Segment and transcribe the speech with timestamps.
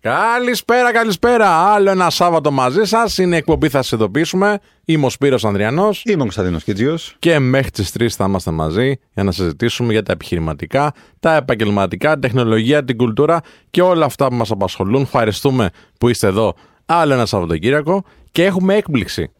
[0.00, 1.72] Καλησπέρα, καλησπέρα.
[1.72, 3.18] Άλλο ένα Σάββατο μαζί σας.
[3.18, 4.58] Είναι εκπομπή, θα σας ειδοποιήσουμε.
[4.84, 6.02] Είμαι ο Σπύρος Ανδριανός.
[6.04, 7.16] Είμαι ο Κωνσταντίνος Κίτζιος.
[7.18, 12.12] Και μέχρι τις 3 θα είμαστε μαζί για να συζητήσουμε για τα επιχειρηματικά, τα επαγγελματικά,
[12.12, 13.40] την τεχνολογία, την κουλτούρα
[13.70, 15.02] και όλα αυτά που μας απασχολούν.
[15.02, 16.54] Ευχαριστούμε που είστε εδώ
[16.86, 19.32] άλλο ένα Σαββατοκύριακο και έχουμε έκπληξη.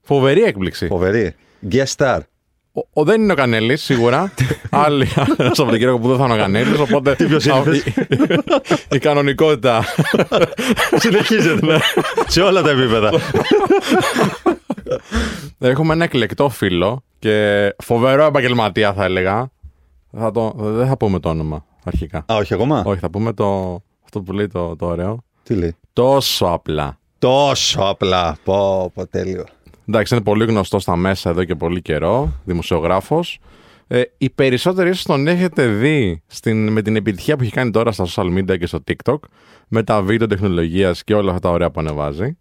[0.00, 0.86] Φοβερή έκπληξη.
[0.86, 1.34] Φοβερή.
[1.70, 2.18] Guest star.
[2.76, 4.32] Ο, ο, δεν είναι ο Κανέλης, σίγουρα.
[4.70, 6.78] Άλλη ένα Σαββατοκύριακο που δεν θα είναι ο Κανέλης.
[6.78, 7.14] Οπότε.
[7.14, 7.94] Τι πιο σύνηθες; η,
[8.90, 9.84] η κανονικότητα.
[11.02, 11.66] Συνεχίζεται.
[11.66, 11.76] ναι.
[12.26, 13.10] Σε όλα τα επίπεδα.
[15.58, 19.50] Έχουμε ένα εκλεκτό φίλο και φοβερό επαγγελματία, θα έλεγα.
[20.18, 22.18] Θα το, δεν θα πούμε το όνομα αρχικά.
[22.18, 25.24] Α, όχι ακόμα; Όχι, θα πούμε το, αυτό που λέει το, το ωραίο.
[25.42, 26.98] Τι λέει; Τόσο απλά.
[27.18, 28.36] Τόσο απλά.
[28.44, 29.44] Πω, πω, τέλειο.
[29.88, 33.38] Εντάξει, είναι πολύ γνωστός στα μέσα εδώ και πολύ καιρό, δημοσιογράφος.
[33.86, 37.92] Ε, οι περισσότεροι ίσως τον έχετε δει στην, με την επιτυχία που έχει κάνει τώρα
[37.92, 39.18] στα social media και στο TikTok,
[39.68, 42.36] με τα βίντεο τεχνολογίας και όλα αυτά τα ωραία που ανεβάζει.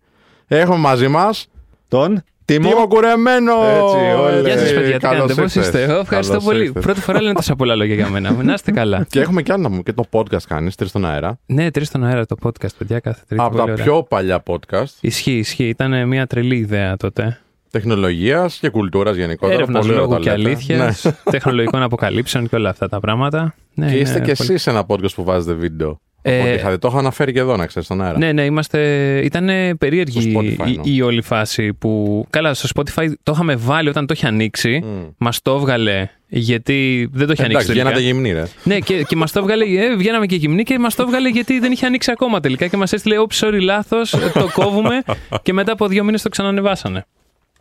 [0.48, 1.48] Έχουμε μαζί μας
[1.88, 2.70] Τον Τίμο.
[2.70, 3.52] Τίμο Κουρεμένο!
[3.54, 4.40] Έτσι, όλα.
[4.40, 4.94] Γεια σας, παιδιά.
[4.94, 5.66] Τι Καλώς κάνετε, πώς ήρθες.
[5.66, 6.64] είστε; Εγώ ευχαριστώ Καλώς πολύ.
[6.64, 6.84] ήρθες.
[6.84, 8.32] Πρώτη φορά λένε τόσα πολλά λόγια για μένα.
[8.44, 9.06] Να είστε καλά.
[9.10, 11.40] Και έχουμε και άλλο να πούμε, και το podcast κάνεις, τρεις στον αέρα.
[11.46, 13.44] ναι, τρεις στον αέρα το podcast, παιδιά, κάθε τρίτη.
[13.44, 13.86] από πολύ τα ωραία.
[13.86, 15.68] πιο παλιά podcast Ισχύει, ισχύει.
[15.68, 17.40] Ήταν μια τρελή ιδέα τότε.
[17.72, 19.54] τεχνολογίας και κουλτούρας γενικότερα.
[19.58, 20.50] Έρευνας Πολύ ωραία λόγου τα και λέτε.
[20.50, 21.12] αλήθειας, Ναι.
[21.32, 23.56] τεχνολογικών αποκαλύψεων και όλα αυτά τα πράγματα.
[23.74, 26.00] Ναι, Και είναι είστε κι πολύ- εσείς σε ένα podcast που βάζετε βίντεο.
[26.28, 28.18] Ε, Οπότε είχατε, το έχω αναφέρει και εδώ, να ξέρεις, στον αέρα.
[28.18, 28.80] Ναι, ναι, είμαστε.
[29.24, 30.84] Ήταν περίεργη Στο Spotify, η, εννοώ.
[30.84, 32.26] η όλη φάση που.
[32.30, 34.82] Καλά, στο Spotify το είχαμε βάλει όταν το είχε ανοίξει.
[34.84, 35.08] Μμ.
[35.18, 37.66] Μας το έβγαλε γιατί δεν το είχε Εντάξει, ανοίξει.
[37.68, 37.90] τελικά.
[37.90, 38.44] βγαίνατε γυμνή, ρε.
[38.64, 39.66] Ναι, και, και μας το έβγαλε.
[39.66, 42.68] Ε, βγαίναμε και γυμνή και μας το έβγαλε γιατί δεν είχε ανοίξει ακόμα τελικά.
[42.68, 45.02] Και μας έστειλε, Όψη, sorry, λάθος, το κόβουμε.
[45.44, 47.06] και μετά από δύο μήνες το ξανανεβάσανε.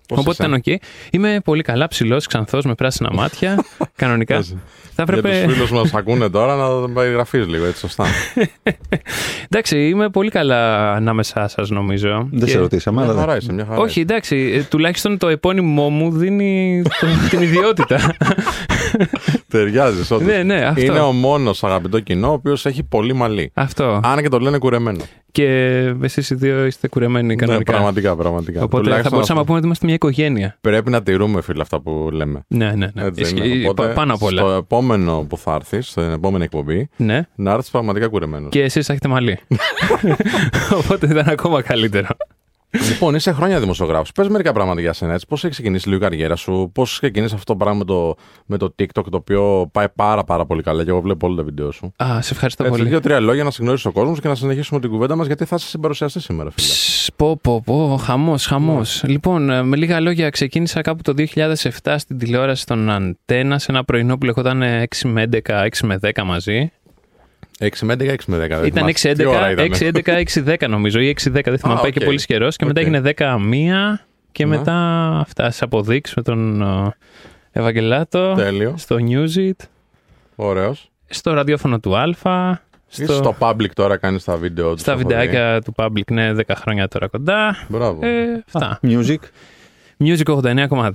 [0.08, 0.80] Πώς Οπότε είσαι; ήταν οκ.
[1.10, 3.64] Είμαι πολύ καλά, ψηλός, ξανθός, με πράσινα μάτια.
[3.96, 4.44] Κανονικά.
[4.96, 5.44] Πώς- Θα Για έπρεπε.
[5.46, 8.04] τους φίλους που μας ακούνε τώρα να τον περιγραφείς λίγο, έτσι σωστά.
[9.50, 12.28] Εντάξει, είμαι πολύ καλά ανάμεσά σας, νομίζω.
[12.30, 13.20] Δεν Και- σε ρωτήσαμε, Μια αλλά.
[13.20, 14.00] χαρά είσαι, μια χαρά Όχι, είσαι.
[14.00, 18.14] εντάξει, ε, τουλάχιστον το επώνυμό μου δίνει το- την ιδιότητα.
[19.48, 20.26] Ταιριάζεις, όντως.
[20.26, 20.80] ναι, ναι, αυτό.
[20.80, 23.50] Είναι ο μόνος αγαπητό κοινό ο οποίος έχει πολύ μαλλί.
[23.54, 24.00] Αυτό.
[24.04, 25.04] Αν και το λένε Κουρεμένο.
[25.34, 25.46] Και
[26.02, 27.72] εσείς οι δύο είστε κουρεμένοι Ναι, κανονικά.
[27.72, 28.62] πραγματικά, πραγματικά.
[28.62, 29.44] Οπότε θα Τουλάχιστον μπορούσαμε να αυτό.
[29.44, 30.56] πούμε ότι είμαστε μια οικογένεια.
[30.60, 32.44] Πρέπει να τηρούμε, φίλε, αυτά που λέμε.
[32.48, 33.04] Ναι, ναι, ναι.
[33.04, 33.68] Έτσι Ισχύει, είναι.
[33.68, 34.40] Οπότε, πα- πάνω απ' όλα.
[34.42, 37.22] Στο επόμενο που θα έρθει, στην επόμενη εκπομπή, Ναι.
[37.34, 38.50] να έρθεις πραγματικά κουρεμένος.
[38.50, 39.38] Και εσείς έχετε μαλλί.
[40.80, 42.06] Οπότε ήταν ακόμα καλύτερο.
[42.90, 44.12] Λοιπόν, είσαι χρόνια δημοσιογράφος.
[44.12, 45.20] Πες μερικά πράγματα για σένα.
[45.28, 48.14] Πώς έχει ξεκινήσει λίγο η καριέρα σου, πώς ξεκίνησε αυτό το πράγμα με το,
[48.46, 51.42] με το TikTok, το οποίο πάει πάρα, πάρα πολύ καλά και εγώ βλέπω όλα τα
[51.42, 51.92] βίντεο σου.
[52.04, 52.88] Α, σε ευχαριστώ Έτσι, πολύ.
[52.90, 55.56] δύο-τρία λόγια να σε γνωρίσει ο κόσμος και να συνεχίσουμε την κουβέντα μας, γιατί θα
[55.58, 56.66] είσαι συμπαρουσιαστής σήμερα, φίλε.
[56.66, 59.02] Ψ, Πω, πω, πω, χαμός, χαμός.
[59.06, 63.84] Λοιπόν, ε, με λίγα λόγια ξεκίνησα κάπου το 2007 στην τηλεόραση στον Αντένα σε ένα
[63.84, 66.72] πρωινό που λεγόταν 6 με 11, 6 με 10 μαζί.
[67.60, 68.38] 6 με 11, 6 με 10.
[68.48, 69.12] δεν Ήταν θυμάσαι.
[69.12, 72.04] Τι ώρα 6-11, ήτανε; 6-11, 6-10 νομίζω ή 6-10, δεν θυμάμαι, Α, πάει και οκ.
[72.04, 72.56] πολύ καιρός.
[72.56, 72.86] Και μετά Οκ.
[72.86, 74.00] έγινε 10-1
[74.32, 74.56] και Ναι.
[74.56, 74.74] μετά
[75.20, 76.94] αυτά στι αποδείξει με τον ε,
[77.52, 78.74] Ευαγγελάτο, Τέλειο.
[78.76, 79.64] στο Newsit,
[80.36, 80.90] Ωραίος.
[81.06, 82.58] στο ραδιόφωνο του Α,
[82.90, 84.78] Είσαι στο public τώρα, κάνεις τα βίντεο του.
[84.80, 87.56] στα βιντεάκια του Public, ναι, 10 χρόνια τώρα κοντά.
[87.68, 88.06] Μπράβο.
[88.06, 88.78] Ε, αυτά.
[88.82, 89.16] Music.
[90.00, 90.90] Music 89,2.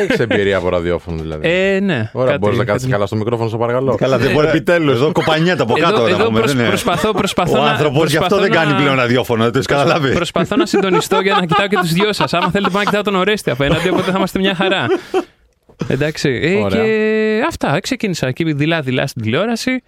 [0.00, 1.48] Έχεις εμπειρία από ραδιόφωνο δηλαδή.
[1.48, 2.10] Ε, ναι.
[2.12, 3.94] Ωραία, κάτι- μπορείς να κάτσει κάτι- καλά στο μικρόφωνο, σε παρακαλώ.
[3.94, 4.46] Καλά, δεν μπορεί.
[4.48, 4.94] Επιτέλους.
[4.94, 6.02] Εδώ κοπανιέται από Εδώ, κάτω.
[6.02, 6.68] να εδώ πούμε, προσ- δεν είναι.
[6.68, 7.70] προσπαθώ, προσπαθώ Ο να.
[7.70, 10.12] άνθρωπος γι' αυτό προσπαθώ δεν κάνει να- πλέον ραδιόφωνο, δεν το έχεις καταλάβει.
[10.12, 12.34] Προσπαθώ να συντονιστώ για να κοιτάω και τους δυο σας.
[12.34, 14.86] Άμα θέλετε, πάω να κοιτάω τον Ορέστη απέναντι, οπότε θα είμαστε μια χαρά.
[15.88, 16.40] Εντάξει.
[16.42, 16.84] Ε, Ωραία.
[16.84, 17.80] και αυτά.
[17.80, 19.82] Ξεκίνησα εκεί δειλά-δειλά στην τηλεόραση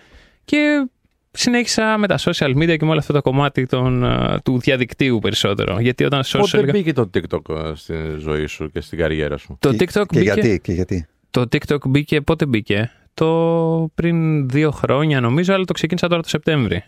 [0.44, 0.86] και
[1.32, 5.18] συνέχισα με τα social media και με όλο αυτό το κομμάτι των, ε, του διαδικτύου
[5.18, 5.80] περισσότερο.
[5.80, 6.38] Γιατί όταν social.
[6.38, 10.06] Πότε μπήκε το TikTok ε, στη ζωή σου και στην καριέρα σου; Το Και- TikTok
[10.08, 10.32] Και μπήκε.
[10.32, 12.20] γιατί, και γιατί; Το TikTok μπήκε.
[12.20, 16.84] Πότε μπήκε; Το πριν δύο χρόνια νομίζω, αλλά το ξεκίνησα τώρα το Σεπτέμβρη.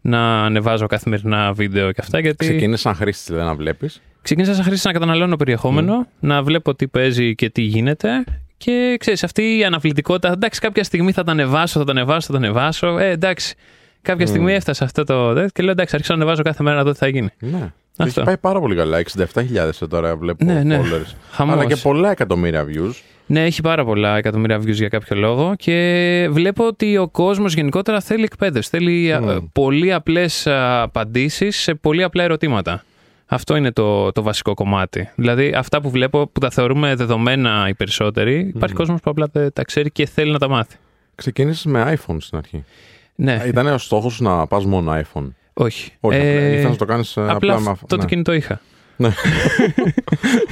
[0.00, 2.18] Να ανεβάζω καθημερινά βίντεο και αυτά.
[2.20, 2.44] Γιατί...
[2.48, 6.88] Ξεκίνησες σαν χρήστη, δηλαδή να βλέπεις; Ξεκίνησα σαν χρήστη να καταναλώνω περιεχόμενο, να βλέπω τι
[6.88, 8.24] παίζει και τι γίνεται.
[8.56, 10.32] Και ξέρεις, αυτή η αναβλητικότητα.
[10.32, 12.98] Εντάξει, κάποια στιγμή θα τα ανεβάσω, θα τα ανεβάσω, θα τα ανεβάσω.
[12.98, 13.54] Ε, εντάξει.
[14.02, 15.32] Κάποια στιγμή έφτασε αυτό το.
[15.32, 17.28] δε, Και λέω εντάξει, αρχίσω να ανεβάζω κάθε μέρα να δω τι θα γίνει.
[17.38, 17.72] Ναι.
[17.96, 18.20] Αυτό.
[18.20, 19.02] Έχει πάει πάρα πολύ καλά.
[19.34, 20.80] 67.000 τώρα βλέπω Ναι, ναι.
[20.82, 21.14] followers.
[21.30, 21.54] Χαμός.
[21.54, 22.92] Αλλά και πολλά εκατομμύρια views.
[23.26, 28.00] Ναι, έχει πάρα πολλά εκατομμύρια views για κάποιο λόγο και βλέπω ότι ο κόσμος γενικότερα
[28.00, 28.70] θέλει εκπαίδευση.
[28.70, 29.38] Θέλει α, Μμμ.
[29.52, 30.46] πολύ απλές
[30.82, 32.84] απαντήσεις σε πολύ απλά ερωτήματα.
[33.26, 35.08] Αυτό είναι το, το βασικό κομμάτι.
[35.14, 39.52] Δηλαδή, αυτά που βλέπω που τα θεωρούμε δεδομένα οι περισσότεροι, υπάρχει κόσμος που απλά δεν
[39.52, 40.76] τα ξέρει και θέλει να τα μάθει.
[41.14, 42.64] Ξεκίνησες με iPhone στην αρχή.
[43.22, 45.28] Ναι, Ήταν ο στόχος σου να πας μόνο iPhone.
[45.54, 45.90] όχι.
[46.00, 47.86] Όχι, Ε, απλά ήθελα να το κάνεις απλά, απλά με αυτό αυτό.
[47.86, 48.04] το ναι.
[48.04, 48.60] κινητό είχα.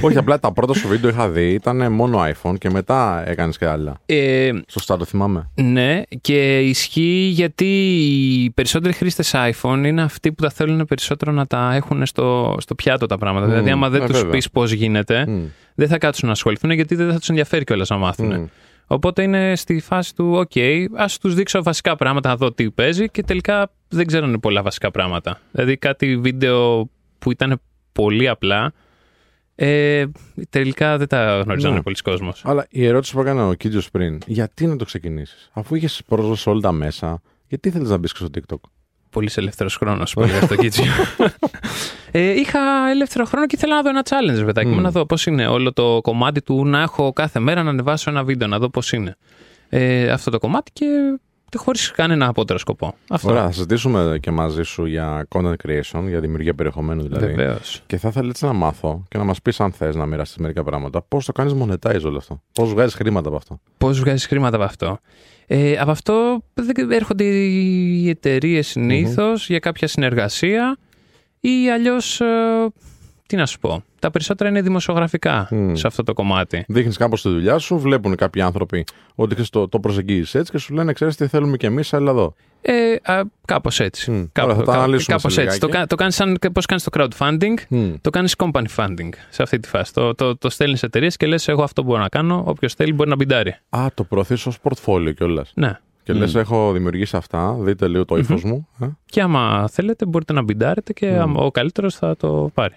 [0.01, 3.65] Όχι, απλά τα πρώτα σου βίντεο είχα δει ήταν μόνο iPhone και μετά έκανες και
[3.65, 3.93] άλλα.
[4.05, 5.49] Ε, Σωστά το θυμάμαι.
[5.55, 7.65] ναι, και ισχύει γιατί
[8.43, 12.75] οι περισσότεροι χρήστες iPhone είναι αυτοί που τα θέλουν περισσότερο να τα έχουν στο, στο
[12.75, 13.45] πιάτο τα πράγματα.
[13.45, 14.31] Μμ, δηλαδή, άμα δεν ε, τους βέβαια.
[14.31, 15.41] πεις πώς γίνεται, Μμ,
[15.75, 18.25] δεν θα κάτσουν να ασχοληθούν γιατί δεν θα τους ενδιαφέρει κιόλας να μάθουν.
[18.35, 18.45] μμ.
[18.91, 23.09] Οπότε είναι στη φάση του, OK, ας τους δείξω βασικά πράγματα, να δω τι παίζει
[23.09, 25.39] και τελικά δεν ξέρουν πολλά βασικά πράγματα.
[25.51, 26.89] Δηλαδή κάτι βίντεο
[27.19, 28.73] που ήταν πολύ απλά,
[29.55, 30.05] ε,
[30.49, 31.81] τελικά δεν τα γνωριζαν Ναι.
[31.81, 32.41] πολλοί κόσμος.
[32.45, 36.41] Αλλά η ερώτηση που έκανε ο Κίτζο πριν, γιατί να το ξεκινήσεις, αφού είχες πρόσβαση
[36.41, 38.69] σε όλα τα μέσα, γιατί θέλεις να μπεις και στο TikTok;
[39.09, 40.85] Πολύ ελεύθερος χρόνος που έλεγα στο Κίτσιο.
[42.11, 44.81] ε, είχα ελεύθερο χρόνο και ήθελα να δω ένα challenge, παιδάκι μου, Μμ.
[44.81, 48.23] να δω πώς είναι όλο το κομμάτι του να έχω κάθε μέρα να ανεβάσω ένα
[48.23, 49.15] βίντεο, να δω πώς είναι.
[49.69, 50.85] Ε, αυτό το κομμάτι και
[51.57, 52.93] χωρίς κανένα απότερο σκοπό.
[53.09, 53.29] Αυτό.
[53.29, 57.25] Ωραία, θα συζητήσουμε και μαζί σου για content creation, για δημιουργία περιεχομένου δηλαδή.
[57.25, 57.81] Βεβαίως.
[57.87, 60.63] Και θα ήθελα έτσι να μάθω και να μας πεις, αν θες να μοιραστείς μερικά
[60.63, 62.41] πράγματα, πώς το κάνεις monetize όλο αυτό.
[62.53, 63.59] Πώς βγάζεις χρήματα από αυτό.
[63.77, 64.99] Πώς βγάζεις χρήματα από αυτό.
[65.47, 68.75] Ε, από αυτό δεν- έρχονται οι εταιρείες
[69.47, 70.77] για κάποια συνεργασία
[71.39, 72.21] ή αλλιώς.
[73.29, 73.83] Τι να σου πω.
[73.99, 75.73] Τα περισσότερα είναι δημοσιογραφικά Μμ.
[75.73, 76.63] σε αυτό το κομμάτι.
[76.67, 78.83] Δείχνεις κάπως τη δουλειά σου, βλέπουν κάποιοι άνθρωποι
[79.15, 82.11] ότι ξέρεις, το, το προσεγγίζεις έτσι και σου λένε: Ξέρεις τι θέλουμε κι εμείς, αλλά
[82.11, 82.33] εδώ.
[82.61, 84.11] Ε, α, κάπως έτσι.
[84.11, 84.23] Μμ.
[84.31, 85.59] Κάπου- Ωραία, θα τα κά- αναλύσουμε κάπως σε έτσι.
[85.59, 85.81] Το, λιγάκι.
[85.81, 87.93] κα- το κάνεις σαν, πώς κάνεις το crowdfunding, Μμ.
[88.01, 89.93] το κάνεις company funding σε αυτή τη φάση.
[89.93, 93.09] Το, το, το στέλνεις εταιρείες και λες εγώ αυτό μπορώ να κάνω, όποιος θέλει μπορεί
[93.09, 93.55] να μπιντάρει.
[93.69, 95.51] Α, το προωθείς ως portfolio κιόλας.
[95.55, 95.79] Ναι.
[96.03, 98.67] Και λες λε: Έχω δημιουργήσει αυτά, δείτε λίγο το ύφος μου.
[98.81, 98.85] Ε.
[99.05, 101.19] Και άμα θέλετε μπορείτε να μπιντάρετε και Μμ.
[101.21, 102.75] άμα ο καλύτερος θα το πάρει.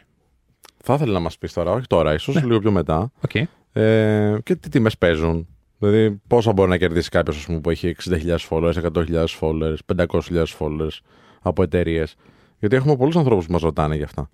[0.82, 2.40] Θα ήθελα να μας πεις τώρα, όχι τώρα, ίσως Ναι.
[2.44, 3.12] λίγο πιο μετά.
[3.24, 3.34] Οκ.
[3.72, 5.46] Ε, και τι τιμές παίζουν;
[5.78, 10.98] Δηλαδή, πόσα μπορεί να κερδίσει κάποιος που έχει 60.000 followers, 100.000 followers, 500.000 followers
[11.42, 12.14] από εταιρείες;
[12.58, 14.30] Γιατί έχουμε πολλούς ανθρώπους που μας ρωτάνε γι' αυτά.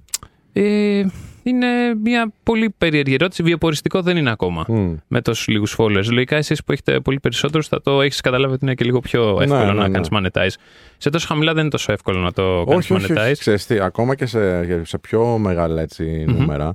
[0.62, 1.06] Ε,
[1.43, 1.66] είναι
[2.02, 3.43] μια πολύ περίεργη ερώτηση.
[3.43, 4.64] Βιοποριστικό δεν είναι ακόμα.
[4.69, 4.94] Μμ.
[5.08, 6.05] Με τόσους λίγους followers.
[6.10, 9.38] Λογικά, εσείς που έχετε πολύ περισσότερους, θα το έχεις καταλάβει ότι είναι και λίγο πιο
[9.40, 9.88] εύκολο ναι, να ναι.
[9.88, 10.55] κάνεις monetize.
[10.96, 13.22] Σε τόσο χαμηλά δεν είναι τόσο εύκολο να το κάνεις Όχι, όχι, monetize.
[13.25, 13.34] όχι.
[13.34, 16.75] Ξέρεις τι, ακόμα και σε, σε πιο μεγάλα έτσι, νούμερα,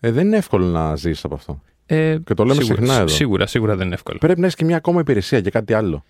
[0.00, 1.62] ε, δεν είναι εύκολο να ζήσει από αυτό.
[1.86, 3.06] Ε, Και το λέμε σίγουρα, συχνά εδώ.
[3.06, 4.18] Σίγουρα, σίγουρα δεν είναι εύκολο.
[4.18, 6.04] Πρέπει να έχεις και μια ακόμα υπηρεσία και κάτι άλλο.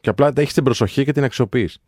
[0.00, 1.78] Και απλά έχεις την προσοχή και την αξιοποιείς.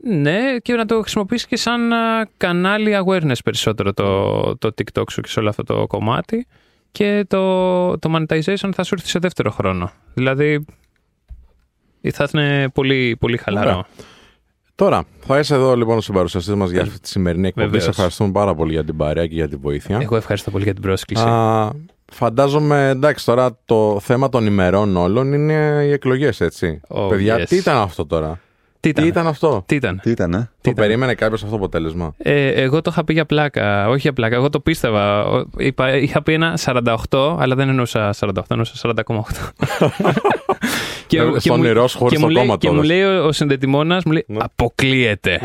[0.00, 5.20] Ναι, και να το χρησιμοποιήσεις και σαν α, κανάλι awareness περισσότερο το, το TikTok σου
[5.20, 6.46] και σε όλο αυτό το κομμάτι.
[6.92, 9.90] Και το, το monetization θα σου έρθει σε δεύτερο χρόνο.
[10.14, 10.64] Δηλαδή
[12.12, 13.70] θα είναι πολύ, πολύ χαλαρό.
[13.70, 13.86] Ωραία.
[14.74, 17.66] Τώρα, θα είσαι εδώ λοιπόν στην παρουσιαστή μας για αυτή τη σημερινή εκπομπή.
[17.66, 17.82] Βεβαίως.
[17.82, 19.98] Σε ευχαριστούμε πάρα πολύ για την παρέα και για την βοήθεια.
[20.02, 21.24] Εγώ ευχαριστώ πολύ για την πρόσκληση.
[21.26, 21.70] Α,
[22.12, 26.80] φαντάζομαι, εντάξει, τώρα το θέμα των ημερών όλων είναι οι εκλογές, έτσι.
[26.88, 27.44] Oh, Παιδιά, yes.
[27.48, 28.40] τι ήταν αυτό τώρα;
[28.80, 31.50] Τι, ήταν, Τι ήταν αυτό; τι ήταν; Τι ήταν, ε; Το ήταν; περίμενε κάποιος αυτό
[31.52, 33.88] το αποτέλεσμα; Ε, εγώ το είχα πει για πλάκα.
[33.88, 34.34] Όχι για πλάκα.
[34.34, 35.24] Εγώ το πίστευα.
[35.24, 39.52] Ο- Είπα, είχα πει ένα 48, αλλά δεν εννοούσα 48, εννοούσα 40,8.
[41.06, 42.86] και, Ε, στον νερός χωρίς και μου το λέει, κόμμα και μου τώρα.
[42.86, 44.36] λέει ο, ο συνδετημόνας, μου λέει, Ναι.
[44.40, 45.40] αποκλείεται.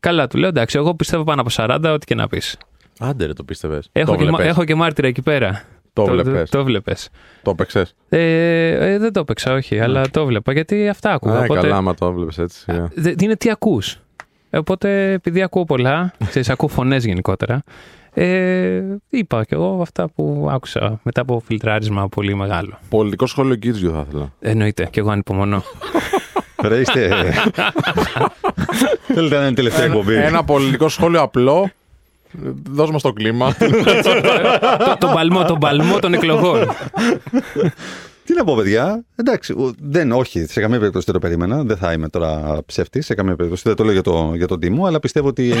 [0.00, 2.56] Καλά, του λέω, εντάξει, εγώ πιστεύω πάνω από 40, ό,τι και να πεις.
[2.98, 3.88] Άντε, ρε, το πίστευες.
[3.92, 4.52] Έχω, το και, μα- βλέπες.
[4.52, 5.62] έχω και μάρτυρα εκεί πέρα.
[5.94, 6.50] Το το, βλέπες.
[6.50, 7.08] το βλέπες.
[7.42, 11.34] Το έπαιξες; Ε, ε, δεν το έπαιξα, όχι, αλλά το βλέπα, γιατί αυτά άκουγα.
[11.38, 12.58] Α, οπότε, καλά, άμα το έβλεπε έτσι.
[12.58, 12.90] σιγά.
[12.94, 13.98] Δε- είναι τι ακούς.
[14.50, 17.62] Οπότε, επειδή ακούω πολλά, ξέρεις, ακούω φωνές γενικότερα,
[18.14, 22.78] ε, είπα και εγώ αυτά που άκουσα μετά από φιλτράρισμα πολύ μεγάλο.
[22.88, 24.32] Πολιτικό σχόλιο Κίτζιου θα ήθελα.
[24.40, 25.62] Εννοείται, και εγώ ανυπομονώ.
[26.62, 27.08] Ρε, είστε.
[29.14, 30.14] Θέλετε να είναι τελευταία εκπομπή.
[30.14, 31.70] Ένα πολιτικό σχόλιο απλό.
[32.70, 33.54] Δώσ' μας το κλίμα.
[33.54, 33.66] το,
[34.98, 36.68] τον, παλμό, τον παλμό των εκλογών.
[38.24, 41.62] Τι να πω, παιδιά; Εντάξει, ο- δεν, όχι, σε καμία περίπτωση δεν το περίμενα.
[41.62, 43.06] Δεν θα είμαι τώρα ψεύτης.
[43.06, 43.62] Σε καμία περίπτωση.
[43.66, 45.52] Δεν το λέω για, το, για τον Τίμο, αλλά πιστεύω ότι.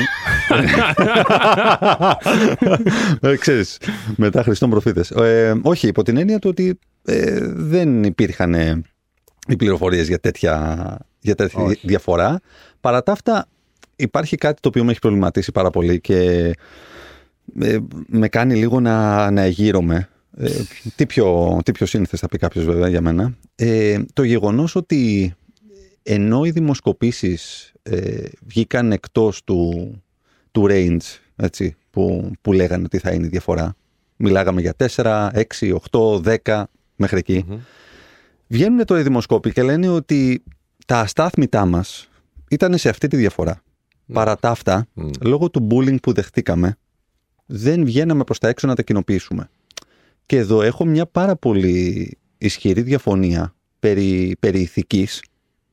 [3.20, 3.78] ε, ξέρεις,
[4.16, 5.10] μετά Χριστόν προφήτες.
[5.10, 8.82] Ε, όχι, υπό την έννοια του ότι ε, δεν υπήρχαν ε,
[9.48, 11.80] οι πληροφορίες για τέτοια, για τέτοια Όχι.
[11.82, 12.40] διαφορά.
[12.80, 13.46] Παρά τα αυτά,
[13.96, 16.50] υπάρχει κάτι το οποίο με έχει προβληματίσει πάρα πολύ και
[17.60, 20.08] ε, με κάνει λίγο να, να εγείρομαι.
[20.36, 20.50] Ε,
[20.96, 23.34] τι, πιο, τι πιο σύνηθες θα πει κάποιος βέβαια για μένα.
[23.54, 25.34] Ε, το γεγονός ότι
[26.02, 29.90] ενώ οι δημοσκοπήσεις ε, βγήκαν εκτός του,
[30.50, 33.76] του range έτσι, που, που λέγανε ότι θα είναι η διαφορά.
[34.16, 36.62] Μιλάγαμε για 4, 6, 8, 10
[36.96, 37.44] μέχρι εκεί.
[38.46, 40.42] Βγαίνουν τώρα οι δημοσκόποι και λένε ότι
[40.86, 42.08] τα αστάθμητά μας
[42.50, 43.62] ήταν σε αυτή τη διαφορά.
[44.12, 45.10] Παρά τα αυτά, Μμ.
[45.20, 46.76] λόγω του bullying που δεχτήκαμε,
[47.46, 49.50] δεν βγαίναμε προς τα έξω να τα κοινοποιήσουμε.
[50.26, 55.22] Και εδώ έχω μια πάρα πολύ ισχυρή διαφωνία περί, περί ηθικής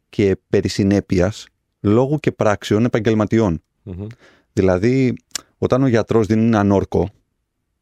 [0.09, 1.47] και περί συνέπειας
[1.79, 3.61] λόγου και πράξεων επαγγελματιών.
[3.83, 4.07] Μμμ.
[4.53, 5.15] Δηλαδή,
[5.57, 7.09] όταν ο γιατρός δίνει έναν όρκο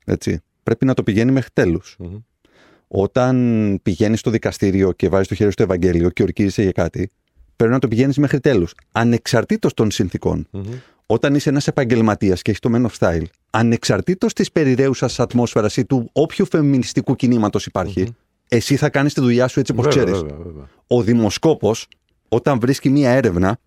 [0.06, 0.42] Έτσι.
[0.64, 1.96] Πρέπει να το πηγαίνει μέχρι τέλους.
[2.00, 2.18] Μμμ.
[2.88, 7.12] Όταν πηγαίνει στο δικαστήριο και βάζει το χέρι στο Ευαγγέλιο και ορκίζεσαι για κάτι,
[7.60, 8.74] πρέπει να το πηγαίνεις μέχρι τέλους.
[8.92, 10.48] Ανεξαρτήτως των συνθήκων.
[10.52, 10.64] Μμμ.
[11.06, 15.86] Όταν είσαι ένας επαγγελματίας και έχεις το Men of Style, ανεξαρτήτως της περιραίουσα ατμόσφαιρας ή
[15.86, 18.16] του όποιου φεμινιστικού κινήματος υπάρχει,
[18.48, 20.22] εσύ θα κάνεις τη δουλειά σου έτσι όπως Βέβαια, ξέρεις.
[20.22, 20.68] βέβαια, βέβαια.
[20.88, 21.88] Ο δημοσκόπος,
[22.30, 23.58] όταν βρίσκει μία έρευνα,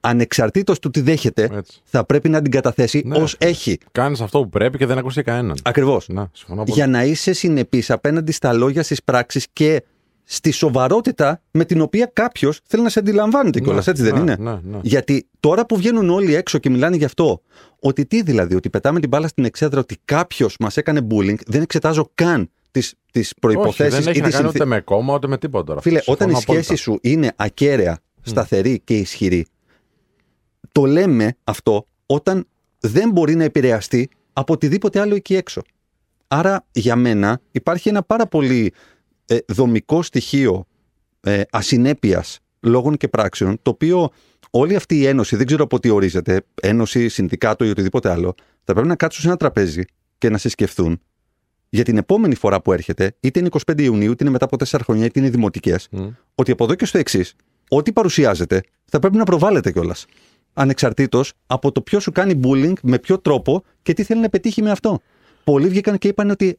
[0.00, 1.80] ανεξαρτήτως του τι δέχεται, Έτσι.
[1.84, 3.16] θα πρέπει να την καταθέσει Ναι.
[3.18, 3.78] ως έχει.
[3.92, 5.56] Κάνεις αυτό που πρέπει και δεν ακούσει κανέναν.
[5.62, 6.08] Ακριβώς.
[6.08, 6.72] Να, συμφωνώ πολύ.
[6.76, 9.82] για να είσαι συνεπής απέναντι στα λόγια, στις πράξεις και
[10.28, 14.36] στη σοβαρότητα με την οποία κάποιος θέλει να σε αντιλαμβάνεται κιόλα, έτσι δεν ναι, είναι;
[14.38, 14.78] Ναι, ναι.
[14.82, 17.42] Γιατί τώρα που βγαίνουν όλοι έξω και μιλάνε γι' αυτό,
[17.80, 21.62] ότι τι δηλαδή, ότι πετάμε την μπάλα στην εξέδρα, ότι κάποιος μας έκανε bullying, δεν
[21.62, 24.80] εξετάζω καν τις τις Όχι, προϋποθέσεις δεν έχει ή να τις κάνει συνθή- ούτε με
[24.80, 25.64] κόμμα ούτε με τίποτα.
[25.64, 25.80] τώρα.
[25.80, 26.64] Φίλε, Συμφωνώ όταν η απόλυτα.
[26.64, 29.46] σχέση σου είναι ακέραια, σταθερή και ισχυρή,
[30.72, 32.46] το λέμε αυτό όταν
[32.80, 35.62] δεν μπορεί να επηρεαστεί από οτιδήποτε άλλο εκεί έξω.
[36.28, 38.72] Άρα, για μένα, υπάρχει ένα πάρα πολύ
[39.26, 40.66] ε, δομικό στοιχείο
[41.20, 44.10] ε, ασυνέπειας λόγων και πράξεων, το οποίο
[44.50, 48.72] όλη αυτή η ένωση, δεν ξέρω από τι ορίζεται, ένωση, συνδικάτο ή οτιδήποτε άλλο, θα
[48.72, 49.82] πρέπει να κάτσουν σε ένα τραπέζι
[50.18, 51.00] και να συσκεφθούν
[51.68, 54.80] για την επόμενη φορά που έρχεται, είτε είναι 25 Ιουνίου, είτε είναι μετά από 4
[54.84, 56.08] χρόνια, είτε είναι δημοτικές, Μμ.
[56.34, 57.34] ότι από εδώ και στο εξής,
[57.68, 60.06] ό,τι παρουσιάζεται θα πρέπει να προβάλλεται κιόλας.
[60.52, 64.62] Ανεξαρτήτως από το ποιος σου κάνει bullying, με ποιο τρόπο και τι θέλει να πετύχει
[64.62, 65.00] με αυτό.
[65.44, 66.58] Πολλοί βγήκαν και είπαν ότι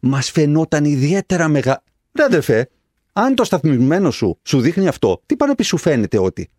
[0.00, 1.82] μας φαινόταν ιδιαίτερα μεγάλο.
[2.16, 2.68] Ρε αδερφέ,
[3.12, 6.50] αν το σταθμισμένο σου σου δείχνει αυτό, τι πάνω πει σου φαίνεται ότι;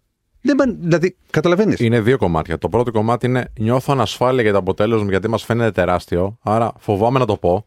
[0.42, 1.80] Δεν, πα- δηλαδή, καταλαβαίνεις.
[1.80, 2.58] Είναι δύο κομμάτια.
[2.58, 6.38] Το πρώτο κομμάτι είναι νιώθω ανασφάλεια για το αποτέλεσμα γιατί μας φαίνεται τεράστιο.
[6.42, 7.66] Άρα φοβάμαι να το πω.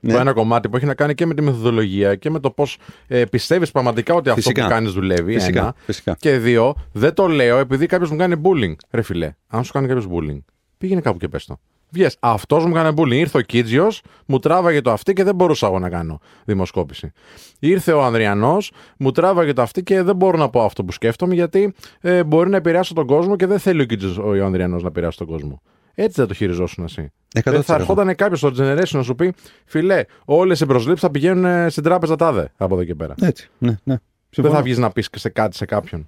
[0.00, 0.12] Ναι.
[0.12, 2.78] Το ένα κομμάτι που έχει να κάνει και με τη μεθοδολογία και με το πώς
[3.06, 4.50] ε, πιστεύεις πραγματικά ότι Φυσικά.
[4.50, 5.32] αυτό που κάνεις δουλεύει.
[5.34, 5.74] Φυσικά, Ένα.
[5.84, 6.16] φυσικά.
[6.18, 8.74] Και δύο, δεν το λέω επειδή κάποιος μου κάνει bullying.
[8.90, 10.38] Ρε φιλέ, αν σου κάνει κάποιος bullying,
[10.78, 11.60] πήγαινε κάπου και πες το.
[11.90, 13.12] Βγες, αυτός μου κάνει bullying.
[13.12, 17.12] Ήρθε ο Κίτζιος, μου τράβαγε το αυτή και δεν μπορούσα εγώ να κάνω δημοσκόπηση.
[17.58, 21.34] Ήρθε ο Ανδριανός, μου τράβαγε το αυτή και δεν μπορώ να πω αυτό που σκέφτομαι
[21.34, 24.88] γιατί ε, μπορεί να επηρεάσω τον κόσμο και δεν θέλει ο Κίτζιος ο Ανδριανός να
[24.88, 25.62] επηρεάσει τον κόσμο.
[25.94, 27.12] Έτσι δεν το χειριζόσουν εσύ.
[27.34, 27.40] 100%.
[27.44, 29.32] Δεν θα ερχόταν κάποιος στο Generation να σου πει,
[29.64, 33.14] φίλε, όλες οι προσλήψεις θα πηγαίνουν ε, στην τράπεζα τάδε από εδώ και πέρα.
[33.20, 33.48] Έτσι.
[33.58, 33.76] Ναι, ναι.
[33.84, 34.00] Δεν
[34.30, 34.54] Συμφωνώ.
[34.54, 36.06] θα βγεις να πεις σε κάτι σε κάποιον.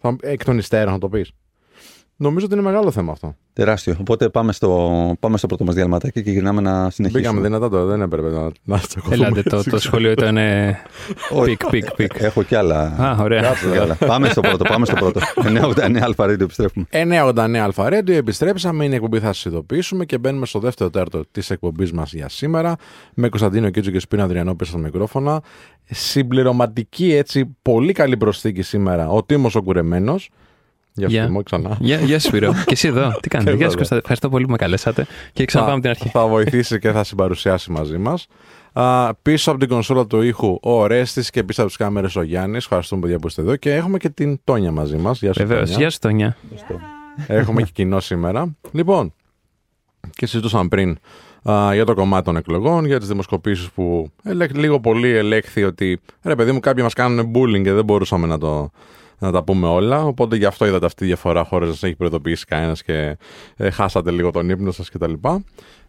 [0.00, 1.32] Θα, εκ των υστέρων να το πεις.
[2.22, 3.36] Νομίζω ότι είναι μεγάλο θέμα αυτό.
[3.52, 3.96] Τεράστιο.
[4.00, 7.28] Οπότε πάμε στο, πάμε στο πρώτο μας διαλειμματάκι και γυρνάμε να συνεχίσουμε.
[7.28, 9.26] Μπήκαμε δυνατά τώρα, δεν έπρεπε να, να τσακωθούμε.
[9.26, 10.80] Ελάτε, το, το σχόλιο ήταν ε,
[11.44, 12.12] peak, peak, peak.
[12.18, 12.80] Έχω κι άλλα.
[12.80, 13.44] Α, ωραία.
[13.44, 13.94] Έχω κι άλλα.
[13.94, 15.20] πάμε στο πρώτο, πάμε στο πρώτο.
[15.34, 16.86] 989 Αλφα Radio επιστρέφουμε.
[16.90, 18.84] 989 Αλφα Radio, επιστρέψαμε.
[18.84, 22.28] Είναι η εκπομπή, θα σας ειδοποιήσουμε και μπαίνουμε στο δεύτερο τέταρτο της εκπομπής μας για
[22.28, 22.76] σήμερα.
[23.14, 25.42] Με Κωνσταντίνο Κίτσο και Σπίνα Αδριανό πίσω στα μικρόφωνα.
[25.84, 29.08] Συμπληρωματική έτσι, πολύ καλή προσθήκη σήμερα.
[29.08, 30.30] Ο Τίμος ο Κουρεμένος.
[30.94, 31.24] Για Γεια.
[31.24, 31.76] αυτό ξανά.
[31.80, 32.52] Γεια, γεια σου, Σπύρο.
[32.52, 33.12] και εσύ εδώ.
[33.22, 33.50] Τι κάνετε.
[33.50, 33.78] Και Γεια εγώ σου, εδώ.
[33.78, 33.96] Κώστα.
[33.96, 35.06] Ευχαριστώ πολύ που με καλέσατε.
[35.32, 36.08] Και ξαναπάμε την αρχή.
[36.08, 38.26] Θα βοηθήσει και θα συμπαρουσιάσει μαζί μας.
[39.22, 42.62] Πίσω από την κονσόλα του ήχου ο Ορέστη και πίσω από τις κάμερες ο Γιάννης.
[42.64, 43.56] Ευχαριστούμε παιδιά που είστε εδώ.
[43.56, 45.18] Και έχουμε και την Τόνια μαζί μας.
[45.20, 45.68] Γεια σου, Βεβαίως.
[45.68, 45.78] Τόνια.
[45.78, 46.36] Γεια σου, Τόνια.
[47.26, 48.56] Έχουμε και κοινό σήμερα.
[48.72, 49.12] Λοιπόν,
[50.10, 50.98] και συζητούσαμε πριν
[51.50, 56.00] α, για το κομμάτι των εκλογών, για τις δημοσκοπήσεις που ελέγ- λίγο πολύ ελέγχθη ότι
[56.22, 58.70] ρε παιδί μου, κάποιοι μας κάνουν bullying και δεν μπορούσαμε να, το,
[59.22, 60.04] να τα πούμε όλα.
[60.04, 63.16] Οπότε γι' αυτό είδατε αυτή τη διαφορά χωρίς να σας έχει προειδοποιήσει κανένας και
[63.56, 65.12] ε, χάσατε λίγο τον ύπνο σας κτλ.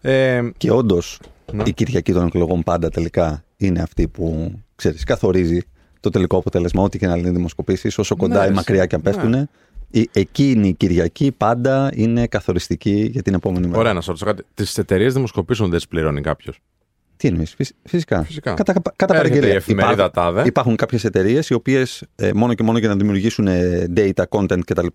[0.02, 1.20] Ε, Και όντως
[1.54, 1.63] Ναι.
[1.66, 5.62] η Κυριακή των εκλογών πάντα τελικά είναι αυτή που ξέρεις, καθορίζει
[6.00, 6.84] το τελικό αποτέλεσμα.
[6.84, 9.12] Ό,τι και να λένε δημοσκοπήσεις, όσο κοντά Ναι, ή μακριά και αν ναι.
[9.12, 9.50] πέφτουν.
[9.92, 13.80] η- Εκείνη η Κυριακή πάντα είναι καθοριστική για την επόμενη μέρα.
[13.80, 14.44] ωραία, να σας ρωτήσω κάτι.
[14.54, 16.60] Τις εταιρείες δημοσκοπήσεων δεν τις πληρώνει κάποιος;
[17.24, 17.48] Τι εννοεί,
[17.84, 18.24] φυσικά.
[18.24, 18.53] Φυσικά.
[18.53, 19.53] Κατά, κατά Έρχεται παραγγελία.
[19.53, 20.48] η εφημερίδα Υπάρχουν- τάδε.
[20.48, 22.03] Υπάρχουν κάποιες εταιρείες οι οποίες
[22.36, 24.86] μόνο και μόνο για να δημιουργήσουν ε, data, content κτλ.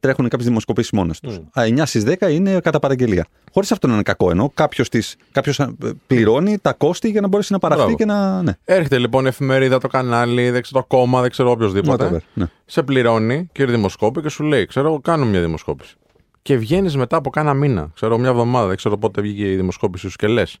[0.00, 1.38] τρέχουν κάποιες δημοσκοπήσεις μόνες τους.
[1.54, 3.26] 9 στις 10 είναι κατά παραγγελία.
[3.52, 4.88] Χωρίς αυτό να είναι κακό ενώ κάποιος
[5.32, 5.66] κάποιος ε,
[6.06, 7.98] πληρώνει τα κόστη για να μπορέσει να παραχθεί Μπράβο.
[7.98, 8.42] και να.
[8.42, 12.08] Ναι, Έρχεται λοιπόν η εφημερίδα, το κανάλι, δεν ξέρω το κόμμα, δεν ξέρω οποιοδήποτε.
[12.12, 12.18] whatever.
[12.34, 12.46] Ναι.
[12.66, 15.94] σε πληρώνει, κύριε δημοσκόπη, και σου λέει: Ξέρω, εγώ κάνω μια δημοσκόπηση.
[16.42, 20.08] Και βγαίνεις μετά από κάνα μήνα, ξέρω, μια εβδομάδα, δεν ξέρω πότε βγήκε η δημοσκόπηση
[20.08, 20.58] σου και λες: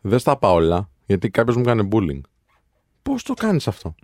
[0.00, 2.20] Δεν στα πάω όλα, γιατί κάποιος μου κάνει bullying.
[3.02, 3.94] Πώς το κάνεις αυτό,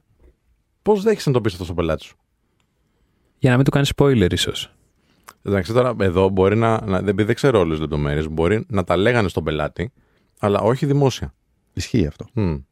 [0.83, 2.17] Πώς δέχεσαι να το πεις αυτό στον πελάτη σου;
[3.39, 4.73] Για να μην του κάνεις spoiler, ίσως.
[5.43, 6.81] Εντάξει, τώρα εδώ μπορεί να.
[6.87, 8.29] να δεν, δεν ξέρω όλες τις λεπτομέρειες.
[8.29, 9.93] Μπορεί να τα λέγανε στον πελάτη,
[10.39, 11.35] αλλά όχι δημόσια.
[11.73, 12.27] Ισχύει αυτό.
[12.35, 12.63] Hm.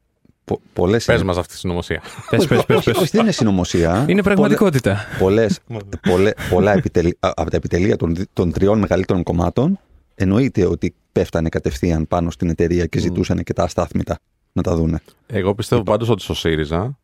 [0.45, 2.01] Πο, πολλές Πες είναι- μας αυτή τη συνωμοσία.
[2.29, 2.77] Πες, πες, πες.
[2.77, 4.05] Όχι, όχι, δεν είναι συνωμοσία.
[4.07, 5.05] Είναι πραγματικότητα.
[5.19, 5.59] Πολλές,
[6.01, 9.79] πολλέ, πολλά επιτελ, α- από τα επιτελεία των, δι- των τριών μεγαλύτερων κομμάτων
[10.23, 14.19] εννοείται ότι πέφτανε κατευθείαν πάνω στην εταιρεία και ζητούσαν και τα αστάθμητα
[14.53, 14.99] να τα δούνε.
[15.27, 16.97] Εγώ πιστεύω πάντως ότι στο ΣΥΡΙΖΑ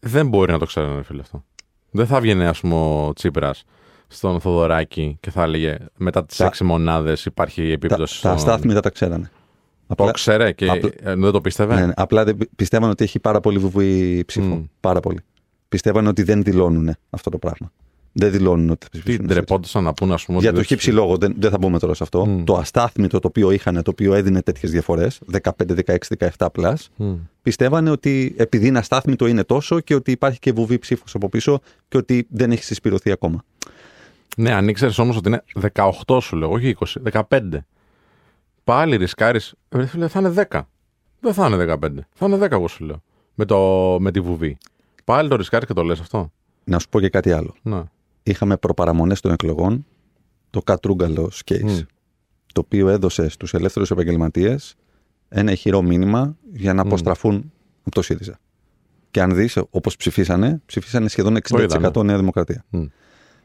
[0.00, 1.44] δεν μπορεί να το ξέρουν, ρε φίλε αυτό.
[1.90, 3.64] Δεν θα βγαίνει, ας πούμε, ο Τσίπρας
[4.08, 8.22] στον Θοδωράκη και θα έλεγε μετά τις Τα- έξι μονάδες υπάρχει Τα, επίπτωση.
[8.22, 9.30] τα στο- αστάθμητα τα ξέρανε.
[9.86, 12.90] Το Απλά, ξέρε και απλά- ε, δεν το πίστευε; ναι, ναι, απλά δεν πι- πιστεύαν
[12.90, 14.46] ότι έχει πάρα πολύ βουβή ψήφο.
[14.54, 14.64] Μμ.
[14.80, 15.18] Πάρα πολύ.
[15.68, 17.72] Πιστεύαν ότι δεν δηλώνουν αυτό το πράγμα.
[18.20, 19.26] Δεν δηλώνουν ότι θα Τι ψηφίσουν.
[19.26, 20.38] ντρεπόντουσαν να πούνε, ας πούμε.
[20.38, 22.26] Για ότι το δεν χύψη λόγο, δεν, δεν θα μπούμε τώρα σε αυτό.
[22.26, 22.44] Μμ.
[22.44, 25.50] Το αστάθμητο το οποίο είχαν, το οποίο έδινε τέτοιες διαφορές, 15,
[25.86, 25.96] 16,
[26.36, 27.14] 17 πλάς, Μμ.
[27.42, 31.60] πιστεύανε ότι επειδή είναι αστάθμητο είναι τόσο και ότι υπάρχει και βουβή ψήφος από πίσω
[31.88, 33.44] και ότι δεν έχει συσπηρωθεί ακόμα.
[34.36, 35.42] Ναι, αν ήξερες όμως ότι είναι
[36.06, 37.40] 18 σου λέω, όχι 20, 15.
[38.64, 39.54] Πάλι ρισκάρεις.
[40.08, 40.60] Θα είναι 10.
[41.20, 41.88] Δεν θα είναι 15.
[42.14, 43.02] Θα είναι 10, εγώ σου λέω.
[43.34, 44.58] Με, το, με τη βουβή.
[45.04, 46.32] Πάλι το ρισκάρεις και το λες αυτό.
[46.64, 47.54] Να σου πω και κάτι άλλο.
[47.62, 47.82] Ναι.
[48.28, 49.86] Είχαμε προπαραμονές των εκλογών
[50.50, 51.78] το Κατρούγκαλο case, Μμ.
[52.52, 54.74] το οποίο έδωσε στους ελεύθερους επαγγελματίες
[55.28, 56.86] ένα ηχηρό μήνυμα για να Μμ.
[56.86, 58.38] αποστραφούν από το ΣΥΡΙΖΑ.
[59.10, 61.90] Και αν δεις, όπως ψηφίσανε, ψηφίσανε σχεδόν 60% είδαμε.
[62.02, 62.64] Νέα Δημοκρατία.
[62.70, 62.84] Μμ.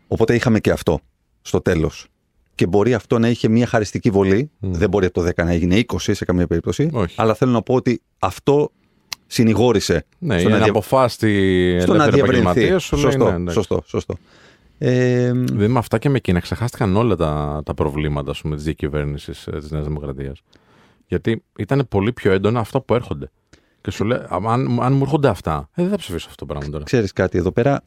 [0.07, 0.99] Οπότε είχαμε και αυτό
[1.41, 2.07] στο τέλος.
[2.55, 4.49] Και μπορεί αυτό να είχε μια χαριστική βολή.
[4.59, 4.71] Μμ.
[4.73, 6.89] Δεν μπορεί από το 10 να έγινε 20 σε καμία περίπτωση.
[6.91, 7.15] Όχι.
[7.17, 8.71] Αλλά θέλω να πω ότι αυτό
[9.27, 11.27] συνηγόρησε Ναι, στο είναι να να δια- αποφάσιστη
[11.81, 12.49] στο να ελεύθερη διευρυνθεί.
[12.49, 13.53] επαγγελματίας σου λέει, Σωστό, ναι, εντάξει.
[13.53, 14.15] σωστό, σωστό.
[14.85, 18.63] Ε, Δηλαδή με αυτά και με εκείνα ξεχάστηκαν όλα τα, τα προβλήματα ας πούμε, της
[18.63, 20.41] διακυβέρνησης ε, της Νέας Δημοκρατίας.
[21.07, 23.31] Γιατί ήταν πολύ πιο έντονα αυτά που έρχονται.
[23.81, 26.69] Και σου λέει, αν, αν μου έρχονται αυτά, ε, δεν θα ψηφίσω αυτό το πράγμα
[26.69, 26.83] τώρα.
[26.83, 27.83] ξέρεις κάτι, εδώ πέρα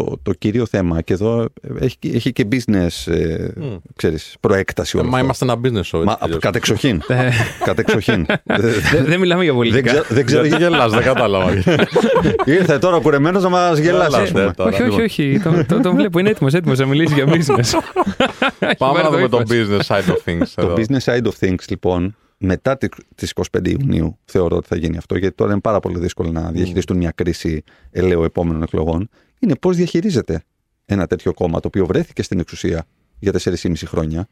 [0.00, 3.74] το, το κύριο θέμα και εδώ ε, έχει, έχει και business ε, Μμ.
[3.96, 5.24] ξέρεις, προέκταση Ε, όλο Μα αυτό.
[5.24, 6.04] είμαστε ένα business show.
[6.04, 6.38] Μα, έτσι κι αλλιώς.
[6.40, 7.00] κατεξοχήν.
[7.08, 7.28] Ε,
[7.64, 8.26] κατεξοχήν.
[8.44, 8.60] Δεν-
[8.92, 9.90] Δεν δεν μιλάμε για δεν, πολιτικά.
[9.90, 11.52] ξέρω, δεν ξέρω Γιατί γελάς, δεν κατάλαβα.
[12.44, 14.52] Ήρθε τώρα κουρεμένος να μας γελάσει, ας Έλατε πούμε.
[14.52, 14.70] τώρα.
[14.70, 15.40] Όχι, όχι, όχι.
[15.42, 17.70] Τον, τον, τον βλέπω, είναι έτοιμος έτοιμος να μιλήσει για business.
[18.78, 19.78] Πάμε να Έχει δούμε πάρει το ύφος.
[19.86, 20.46] business side of things.
[20.54, 20.74] Το εδώ.
[20.76, 25.16] business side of things, λοιπόν, μετά τη- τις 25 Ιουνίου θεωρώ ότι θα γίνει αυτό,
[25.16, 29.76] γιατί τώρα είναι πάρα πολύ δύσκολο να διαχειριστούν μια κρίση ελαίου επόμενων εκλογών, είναι πώς
[29.76, 30.42] διαχειρίζεται
[30.84, 32.86] ένα τέτοιο κόμμα το οποίο βρέθηκε στην εξουσία
[33.18, 34.28] για 4,5 χρόνια,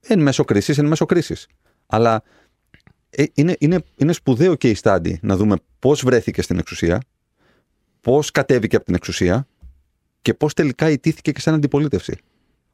[0.00, 1.46] εν μέσω κρίσης, εν μέσω κρίσης.
[1.86, 2.22] Αλλά
[3.10, 7.02] ε, είναι, είναι, είναι σπουδαίο και η study να δούμε πώς βρέθηκε στην εξουσία,
[8.00, 9.46] πώς κατέβηκε από την εξουσία
[10.22, 12.16] και πώς τελικά ιτήθηκε και σαν αντιπολίτευση.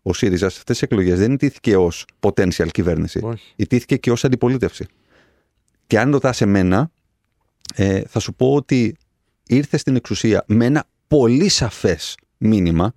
[0.02, 3.20] Ο ΣΥΡΙΖΑ σε αυτές τις εκλογές δεν ιτήθηκε ως potential κυβέρνηση.
[3.22, 3.52] Όχι.
[3.56, 4.86] Ιτήθηκε και ως αντιπολίτευση.
[5.86, 6.90] Και αν ρωτάς εμένα,
[7.74, 8.96] ε, θα σου πω ότι
[9.46, 10.84] ήρθε στην εξουσία με ένα
[11.18, 12.92] πολύ σαφές μήνυμα,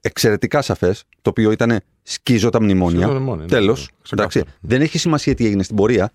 [0.00, 2.96] εξαιρετικά σαφές, το οποίο ήταν σκίζω τα μνημόνια.
[2.96, 3.80] Σκίζω τα μνημόνια, ναι, Τέλος.
[3.80, 4.44] ναι, ξεκάθαρα.
[4.60, 6.10] Δεν έχει σημασία τι έγινε στην πορεία.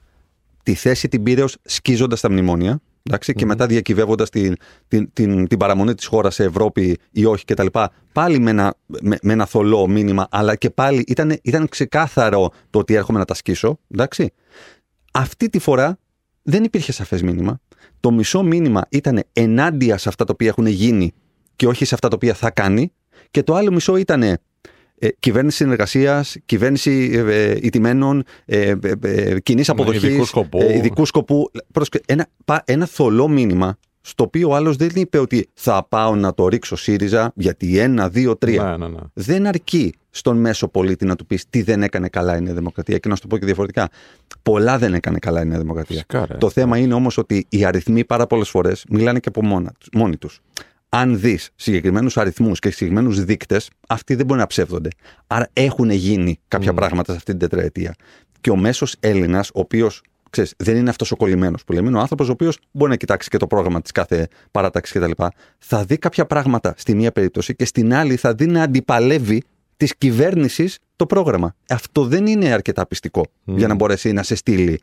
[0.63, 2.81] Τη θέση την πήρε ως σκίζοντας τα μνημόνια.
[3.03, 4.55] Εντάξει, Και μετά διακυβεύοντας την,
[4.87, 7.65] την, την, την παραμονή της χώρας σε Ευρώπη ή όχι κτλ.
[8.11, 12.79] Πάλι με ένα, με, με ένα θολό μήνυμα, αλλά και πάλι ήταν, ήταν ξεκάθαρο το
[12.79, 13.79] ότι έρχομαι να τα σκίσω.
[13.91, 14.31] Εντάξει.
[15.11, 15.97] Αυτή τη φορά
[16.43, 17.59] δεν υπήρχε σαφές μήνυμα.
[17.99, 21.13] Το μισό μήνυμα ήταν ενάντια σε αυτά τα οποία έχουν γίνει
[21.55, 22.91] και όχι σε αυτά τα οποία θα κάνει.
[23.31, 24.37] Και το άλλο μισό ήταν ε,
[25.19, 27.19] κυβέρνηση συνεργασίας, κυβέρνηση ε,
[27.51, 30.03] ε, ιτημένων, ε, ε, ε, κοινής αποδοχής.
[30.03, 30.61] ειδικού σκοπού.
[30.61, 31.51] ειδικού σκοπού.
[31.71, 36.15] Πρόσεχε, Ένα, πα- ένα θολό μήνυμα, στο οποίο ο άλλος δεν είπε ότι θα πάω
[36.15, 38.99] να το ρίξω ΣΥΡΙΖΑ γιατί ένα, δύο, τρία Ναι, ναι, ναι.
[39.13, 42.97] δεν αρκεί στον μέσο πολίτη να του πεις τι δεν έκανε καλά η Νέα Δημοκρατία.
[42.97, 43.89] Και να σου το πω και διαφορετικά.
[44.43, 45.95] Πολλά δεν έκανε καλά η Νέα Δημοκρατία.
[45.95, 46.37] Φυσικά, ρε.
[46.37, 49.89] Το θέμα είναι όμως ότι οι αριθμοί πάρα πολλές φορές μιλάνε και από μόνα, τους-
[49.93, 50.41] μόνοι τους.
[50.95, 54.89] Αν δεις συγκεκριμένους αριθμούς και συγκεκριμένους δείκτες, αυτοί δεν μπορεί να ψεύδονται.
[55.27, 57.95] Άρα έχουν γίνει κάποια πράγματα σε αυτή την τετραετία.
[58.41, 60.01] Και ο μέσος Έλληνας, ο οποίος
[60.57, 63.29] δεν είναι αυτός ο κολλημένος που λέμε, είναι ο άνθρωπος ο οποίος μπορεί να κοιτάξει
[63.29, 65.23] και το πρόγραμμα της κάθε παράταξης κτλ.
[65.57, 69.43] Θα δει κάποια πράγματα στη μία περίπτωση και στην άλλη θα δει να αντιπαλεύει
[69.77, 71.55] της κυβέρνησης το πρόγραμμα.
[71.69, 74.79] Αυτό δεν είναι αρκετά πιστικό για να μπορέσει να σε στείλει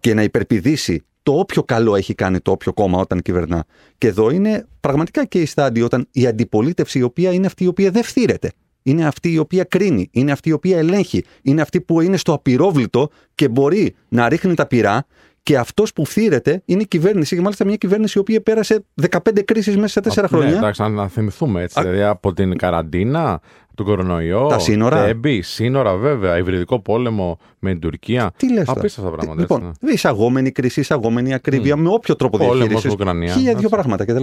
[0.00, 3.64] και να υπερπηδήσει το όποιο καλό έχει κάνει το όποιο κόμμα όταν κυβερνά.
[3.98, 7.66] Και εδώ είναι πραγματικά και η στάδιο όταν η αντιπολίτευση η οποία είναι αυτή η
[7.66, 8.52] οποία δεν φθήρεται.
[8.82, 12.32] Είναι αυτή η οποία κρίνει, είναι αυτή η οποία ελέγχει, είναι αυτή που είναι στο
[12.32, 15.06] απειρόβλητο και μπορεί να ρίχνει τα πυρά
[15.46, 19.42] και αυτός που φθήρεται είναι η κυβέρνηση και μάλιστα μια κυβέρνηση η οποία πέρασε 15
[19.44, 20.50] κρίσεις μέσα σε 4 Α, χρόνια.
[20.50, 21.80] Ναι, εντάξει, να, να θυμηθούμε έτσι.
[21.80, 23.40] Α- Δηλαδή από την καραντίνα,
[23.74, 25.04] τον κορονοϊό, Τα σύνορα.
[25.04, 28.32] τέμπη, σύνορα βέβαια, υβριδικό πόλεμο με την Τουρκία.
[28.36, 29.40] Τι λες τώρα; Απίστευτα πράγματα.
[29.40, 29.90] Λοιπόν, έτσι, ναι.
[29.90, 32.88] εισαγόμενη κρίση, εισαγόμενη ακρίβεια, με όποιο τρόπο Πόλεμος διαχείριση.
[32.88, 33.68] στην Ουκρανία, Χίλια δύο έτσι.
[33.68, 34.22] πράγματα κτλ.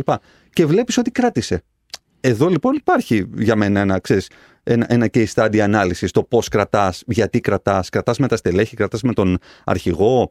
[0.50, 1.64] Και βλέπεις ότι κράτησε.
[2.22, 4.30] Εδώ λοιπόν υπάρχει για μένα ένα, ξέρεις,
[4.64, 9.02] ένα, ένα case study ανάλυσης το πώς κρατάς, γιατί κρατάς, κρατάς με τα στελέχη, κρατάς
[9.02, 10.30] με τον αρχηγό,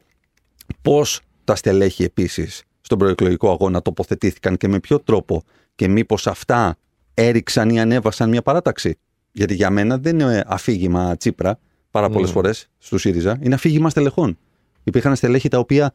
[0.81, 5.43] πώς τα στελέχη επίσης στον προεκλογικό αγώνα τοποθετήθηκαν και με ποιο τρόπο
[5.75, 6.77] και μήπως αυτά
[7.13, 8.97] έριξαν ή ανέβασαν μια παράταξη;
[9.31, 11.59] Γιατί για μένα δεν είναι αφήγημα Τσίπρα
[11.91, 12.33] πάρα πολλές Mm.
[12.33, 14.37] φορές στου ΣΥΡΙΖΑ, είναι αφήγημα στελεχών.
[14.83, 15.93] Υπήρχαν στελέχη τα οποία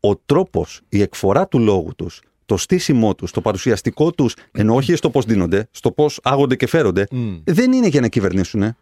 [0.00, 4.96] ο τρόπος, η εκφορά του λόγου τους, το στήσιμό τους, το παρουσιαστικό τους, ενώ όχι
[4.96, 7.34] στο πώς δίνονται, στο πώς άγονται και φέρονται, Μμ.
[7.44, 8.76] δεν είναι για να κυβερνήσουν.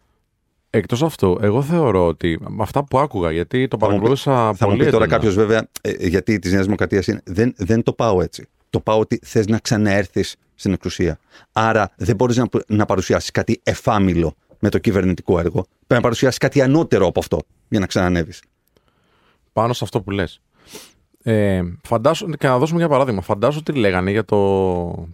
[0.77, 4.33] Εκτός αυτού, εγώ θεωρώ ότι με αυτά που άκουγα, γιατί το Θα μου πει- παρακολούθησα
[4.55, 4.85] Θα μου πολύ.
[4.85, 5.07] πει τώρα έντονα.
[5.07, 7.21] κάποιος βέβαια, ε, γιατί της Νέας Δημοκρατίας είναι.
[7.25, 8.47] Δεν, δεν το πάω έτσι.
[8.71, 11.19] Το πάω ότι θες να ξαναέρθεις στην εξουσία.
[11.53, 15.61] Άρα δεν μπορείς να, να παρουσιάσεις κάτι εφάμιλο με το κυβερνητικό έργο.
[15.63, 18.33] Πρέπει να παρουσιάσεις κάτι ανώτερο από αυτό για να ξανανεύει.
[19.53, 20.41] πάνω σε αυτό που λες.
[21.23, 24.39] Ε, φαντάσου, και να δώσουμε για παράδειγμα, φαντάσου τι λέγανε για το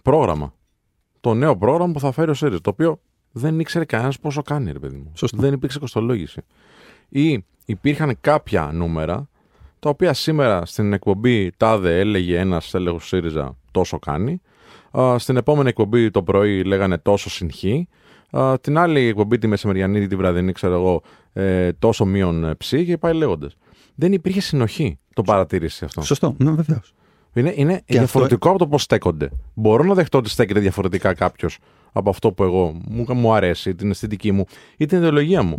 [0.03, 0.53] πρόγραμμα.
[1.19, 2.99] Το νέο πρόγραμμα που θα φέρει ο ΣΥΡΙΖΑ, το οποίο
[3.31, 5.11] δεν ήξερε κανένας πόσο κάνει, ρε παιδί μου.
[5.13, 5.37] Σωστό.
[5.37, 6.41] Δεν υπήρξε κοστολόγηση.
[7.09, 9.29] Ή υπήρχαν κάποια νούμερα,
[9.79, 14.41] τα οποία σήμερα στην εκπομπή τάδε έλεγε ένας τέλεχος του ΣΥΡΙΖΑ τόσο κάνει.
[14.99, 17.87] Α, στην επόμενη εκπομπή το πρωί λέγανε τόσο συγχύ.
[18.31, 21.01] Α, την άλλη εκπομπή τη μεσημεριανή ή τη βραδινή, ξέρω εγώ,
[21.33, 23.55] ε, τόσο μείον ε, ψή και πάει λέγοντας.
[23.95, 24.99] Δεν υπήρχε συνοχή.
[25.13, 26.01] Το παρατήρησε αυτό.
[26.01, 26.93] Σωστό, ναι, βεβαίως.
[27.33, 29.29] Είναι, είναι διαφορετικό από το πώς στέκονται.
[29.53, 31.57] Μπορώ να δεχτώ ότι στέκεται διαφορετικά κάποιος
[31.91, 34.45] από αυτό που εγώ μου, μου αρέσει, την αισθητική μου
[34.77, 35.55] ή την ιδεολογία μου.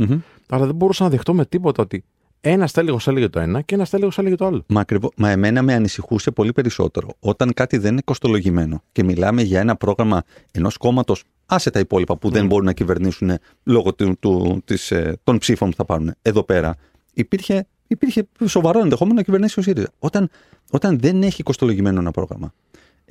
[0.48, 2.04] Αλλά δεν μπορούσα να δεχτώ με τίποτα ότι
[2.44, 4.64] ένας τέλεγο έλεγε το ένα και ένας τέλεγο έλεγε το άλλο.
[4.66, 9.42] Μα, ακριβώ- μα εμένα με ανησυχούσε πολύ περισσότερο όταν κάτι δεν είναι κοστολογημένο και μιλάμε
[9.42, 13.30] για ένα πρόγραμμα ενός κόμματος, άσε τα υπόλοιπα που δεν μπορούν να κυβερνήσουν
[13.64, 16.14] λόγω του, του, της, ε, των ψήφων που θα πάρουν.
[16.22, 16.76] Εδώ πέρα
[17.14, 19.88] υπήρχε, υπήρχε σοβαρό ενδεχόμενο να κυβερνήσει ο ΣΥΡΙΖΑ.
[19.98, 20.28] Όταν,
[20.70, 22.52] όταν δεν έχει κοστολογημένο ένα πρόγραμμα.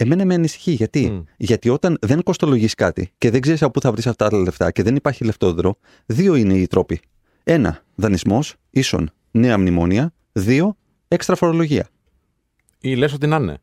[0.02, 0.72] Εμένα με ανησυχεί.
[0.72, 1.22] Γιατί, Μμ.
[1.38, 4.72] γιατί όταν δεν κοστολογείς κάτι και δεν ξέρεις από πού θα βρεις αυτά τα λεφτά
[4.72, 7.00] και δεν υπάρχει λεφτόδρο, δύο είναι οι τρόποι.
[7.44, 10.14] Ένα, δανεισμός, ίσον νέα μνημόνια.
[10.32, 11.88] Δύο, έξτρα φορολογία.
[12.80, 13.58] Ή λες ότι να είναι.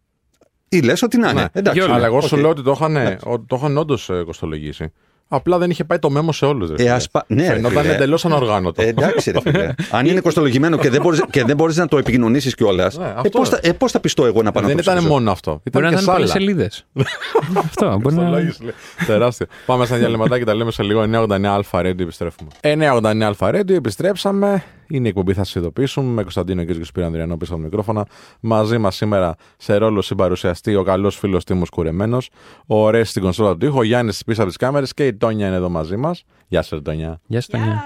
[0.68, 1.40] Ή λες ότι να είναι.
[1.40, 1.46] Ναι.
[1.52, 2.40] Εντάξει, Γιώργο, Αλλά εγώ σου οκ.
[2.40, 3.26] λέω ότι το είχαν, Εντάξει.
[3.28, 4.92] ότι το είχαν όντως κοστολογήσει.
[5.30, 6.70] Απλά δεν είχε πάει το memo σε όλους.
[6.76, 7.94] Ε, ας πα- ναι, ρε Φαινόταν φίλε.
[7.94, 8.82] εντελώς ανοργάνωτο.
[8.82, 9.74] Ε, εντάξει, ρε φίλε.
[9.90, 13.12] Αν είναι κοστολογημένο και δεν μπορείς, και δεν μπορείς να το επικοινωνήσεις κιόλας, Ναι, ε,
[13.16, 13.28] αυτό.
[13.28, 15.30] πώς θα, ε, πώς θα πειστώ εγώ να πάω δεν να το ήταν ψηφίσω; μόνο
[15.30, 15.50] αυτό.
[15.64, 16.32] Ήταν Μπορεί να και ήταν σ' πολλέ άλλα.
[16.32, 16.70] σελίδε.
[17.66, 17.98] Αυτό.
[18.00, 18.22] Μπορεί να.
[18.22, 18.72] Κοστολόγηση, λέει.
[19.06, 19.46] Τεράστιο.
[19.66, 21.02] Πάμε σ' ένα διαλειμματάκι, τα λέμε σε λίγο.
[21.02, 22.48] 989 Αλφα Radio επιστρέφουμε.
[22.60, 24.62] 989 Αλφα Radio επιστρέψαμε.
[24.90, 26.12] Είναι η εκπομπή, θα σας ειδοποιήσουμε.
[26.12, 28.06] Με Κωνσταντίνο και Σπύρο Ανδριανό πίσω από το μικρόφωνα.
[28.40, 32.30] Μαζί μας σήμερα σε ρόλο συμπαρουσιαστή ο καλός φίλος Τίμος Κουρεμένος.
[32.66, 33.78] Ο Ρέ στην κονσόλα του ήχου.
[33.78, 36.24] Ο Γιάννης πίσω από τις κάμερες και η Τόνια είναι εδώ μαζί μας.
[36.48, 37.20] Γεια σα, Τόνια.
[37.26, 37.84] Γεια σου, Τανιά.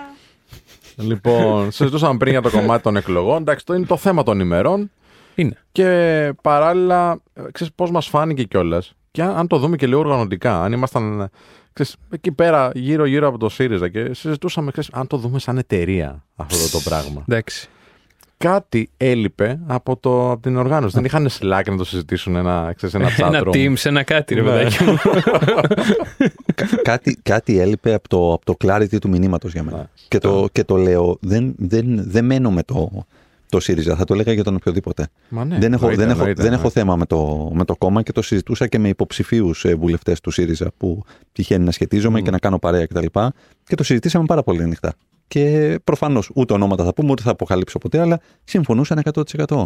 [0.96, 3.40] λοιπόν, συζητούσαμε πριν για το κομμάτι των εκλογών.
[3.40, 4.90] Εντάξει, το είναι το θέμα των ημερών.
[5.34, 5.56] Είναι.
[5.72, 8.94] Και παράλληλα, ε, ξέρεις πώς μας φάνηκε κιόλας.
[9.10, 11.30] Και αν, αν το δούμε και λίγο οργανωτικά, αν ήμασταν ε,
[11.72, 16.24] ξέρεις, εκεί πέρα γύρω-γύρω από το ΣΥΡΙΖΑ και συζητούσαμε, ξέρεις, αν το δούμε σαν εταιρεία
[16.36, 17.24] αυτό το πράγμα.
[17.28, 17.68] Εντάξει.
[18.36, 20.94] Κάτι έλειπε από, το, από την οργάνωση.
[20.94, 23.54] Δεν είχαν Slack να το συζητήσουν ένα, ξέρεις, ένα chat Ένα room.
[23.54, 24.50] Teams, ένα κάτι, ρε Ναι.
[24.50, 24.96] παιδάκι μου.
[26.82, 29.76] κάτι, κάτι έλειπε από το, από το clarity του μηνύματος για μένα.
[29.76, 29.84] Ναι.
[30.08, 33.06] Και, το, και το λέω, δεν, δεν, δεν μένω με το,
[33.52, 33.96] το ΣΥΡΙΖΑ.
[33.96, 35.08] Θα το έλεγα για τον οποιοδήποτε.
[35.28, 36.80] Μα ναι, δεν έχω, εννοείται, δεν έχω, εννοείται, δεν έχω εννοείται.
[36.80, 40.72] θέμα με το, με το κόμμα και το συζητούσα και με υποψηφίους βουλευτές του ΣΥΡΙΖΑ
[40.76, 42.22] που τυχαίνει να σχετίζομαι Μμ.
[42.24, 42.98] και να κάνω παρέα κτλ.
[42.98, 43.30] Και,
[43.64, 44.94] και το συζητήσαμε πάρα πολύ ανοιχτά.
[45.28, 49.64] Και προφανώς ούτε ονόματα θα πούμε, ούτε θα αποκαλύψω ποτέ, αλλά συμφωνούσαν 100%.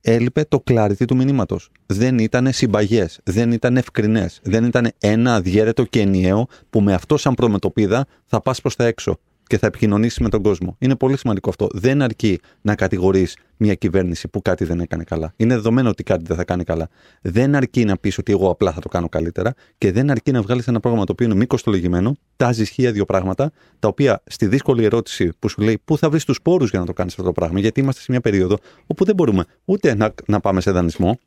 [0.00, 1.70] Έλειπε το clarity του μηνύματος.
[1.86, 7.16] Δεν ήταν συμπαγές, δεν ήταν ευκρινές, δεν ήταν ένα αδιέρετο και ενιαίο που με αυτό
[7.16, 9.18] σαν προμετωπίδα θα πας προς τα έξω
[9.52, 10.76] και θα επικοινωνήσει με τον κόσμο.
[10.78, 11.68] Είναι πολύ σημαντικό αυτό.
[11.72, 15.32] Δεν αρκεί να κατηγορείς μια κυβέρνηση που κάτι δεν έκανε καλά.
[15.36, 16.88] Είναι δεδομένο ότι κάτι δεν θα κάνει καλά.
[17.22, 20.42] Δεν αρκεί να πεις ότι εγώ απλά θα το κάνω καλύτερα και δεν αρκεί να
[20.42, 24.46] βγάλεις ένα πρόγραμμα το οποίο είναι μη κοστολογημένο, τάζει ισχύα δύο πράγματα, τα οποία στη
[24.46, 27.24] δύσκολη ερώτηση που σου λέει πού θα βρεις τους πόρου για να το κάνεις αυτό
[27.24, 30.70] το πράγμα, γιατί είμαστε σε μια περίοδο όπου δεν μπορούμε ούτε να, να πάμε σε
[30.70, 31.18] δανεισμό,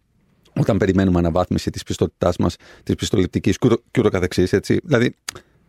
[0.59, 5.15] όταν περιμένουμε αναβάθμιση της πιστότητάς μας, της πιστοληπτικής και ούτω καθεξή, έτσι, δηλαδή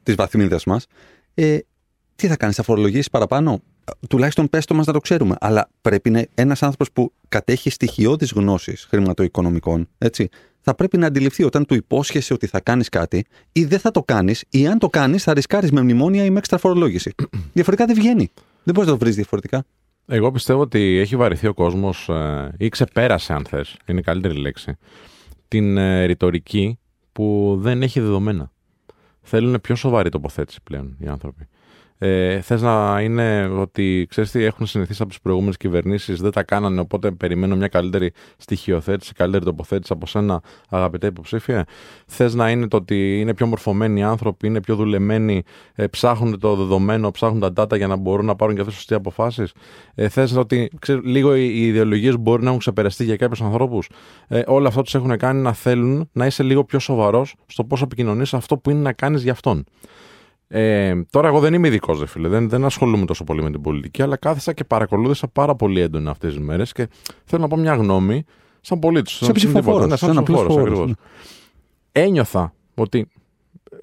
[0.02, 0.86] της βαθμίδας μας,
[1.34, 1.58] ε,
[2.16, 3.62] τι θα κάνεις, θα φορολογήσεις παραπάνω;
[4.08, 5.36] Τουλάχιστον πες το μας να το ξέρουμε.
[5.40, 10.28] Αλλά πρέπει να ένας άνθρωπος που κατέχει στοιχειώδεις γνώσεις χρηματοοικονομικών, έτσι,
[10.60, 14.02] θα πρέπει να αντιληφθεί όταν του υπόσχεσαι ότι θα κάνεις κάτι, ή δεν θα το
[14.02, 17.14] κάνεις, ή αν το κάνεις, θα ρισκάρεις με μνημόνια ή με έξτρα φορολόγηση.
[17.52, 18.30] διαφορετικά δεν βγαίνει.
[18.62, 19.64] Δεν μπορείς να το βρεις διαφορετικά.
[20.06, 22.10] Εγώ πιστεύω ότι έχει βαρεθεί ο κόσμος
[22.56, 24.76] ή ξεπέρασε, αν θες, είναι η καλύτερη λέξη,
[25.48, 26.78] την ε, ρητορική
[27.12, 28.52] που δεν έχει δεδομένα.
[29.22, 31.48] Θέλουν πιο σοβαρή τοποθέτηση πλέον οι άνθρωποι.
[31.98, 36.42] Ε, Θες να είναι ότι ξέρεις τι έχουν συνηθίσει από τις προηγούμενες κυβερνήσεις, δεν τα
[36.42, 41.64] κάνανε, οπότε περιμένω μια καλύτερη στοιχειοθέτηση, καλύτερη τοποθέτηση από σένα, αγαπητέ υποψήφια.
[42.06, 45.42] Θες να είναι το ότι είναι πιο μορφωμένοι οι άνθρωποι, είναι πιο δουλεμένοι,
[45.74, 48.96] ε, ψάχνουν το δεδομένο, ψάχνουν τα data για να μπορούν να πάρουν και αυτές σωστές
[48.96, 49.52] αποφάσεις.
[49.94, 53.88] Ε, Θες ότι ξέρεις, λίγο οι οι ιδεολογίες μπορεί να έχουν ξεπεραστεί για κάποιους ανθρώπους.
[54.28, 57.82] Ε, όλα αυτά τους έχουν κάνει να θέλουν να είσαι λίγο πιο σοβαρός στο πώς
[57.82, 59.64] επικοινωνείς αυτό που είναι να κάνεις για αυτόν.
[60.48, 62.28] Ε, τώρα, εγώ δεν είμαι ειδικός, δε φίλε.
[62.28, 66.10] Δεν, δεν ασχολούμαι τόσο πολύ με την πολιτική, αλλά κάθισα και παρακολούθησα πάρα πολύ έντονα
[66.10, 66.88] αυτές τις μέρες και
[67.24, 68.24] θέλω να πω μια γνώμη
[68.60, 69.12] σαν πολίτης.
[69.12, 70.94] Σαν ψηφοφόρος, Ναι, σαν σαν απλός ψηφοφόρος, φόρος, ακριβώς.
[71.92, 73.08] Ένιωθα ότι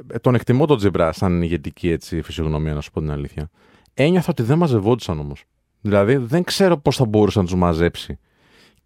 [0.08, 3.50] ε, τον εκτιμώ τον Τζιμπρά σαν ηγετική έτσι, φυσιογνωμία, να σου πω την αλήθεια.
[3.94, 5.44] Ένιωθα ότι δεν μαζευόντουσαν όμως.
[5.82, 8.20] Δηλαδή δεν ξέρω πώς θα μπορούσε να τους μαζέψει.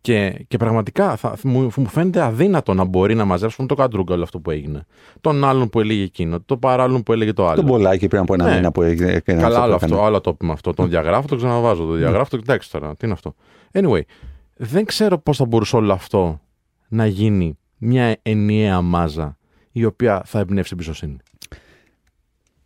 [0.02, 4.24] Και, και πραγματικά θα, μου, μου φαίνεται αδύνατο να μπορεί να μαζέψουν το καντρούγκο όλο
[4.24, 4.86] αυτό που έγινε.
[5.22, 7.56] Τον άλλον που έλεγε εκείνο, το παράλληλο που έλεγε το άλλο.
[7.56, 8.56] Τον Μπολάκη πριν από ένα Ναι.
[8.56, 9.20] μήνα που έγινε.
[9.20, 10.74] Καλά, άλλο αυτό, άλλο το πούμε αυτό.
[10.74, 11.86] Τον διαγράφω, το ξαναβάζω.
[11.86, 12.96] Το διαγράφω, το κοιτάξτε τώρα.
[12.96, 13.36] Τι είναι αυτό.
[13.72, 14.02] Anyway,
[14.56, 16.42] δεν ξέρω πώς θα μπορούσε όλο αυτό
[16.88, 19.38] να γίνει μια ενιαία μάζα
[19.72, 21.18] η οποία θα εμπνεύσει εμπιστοσύνη.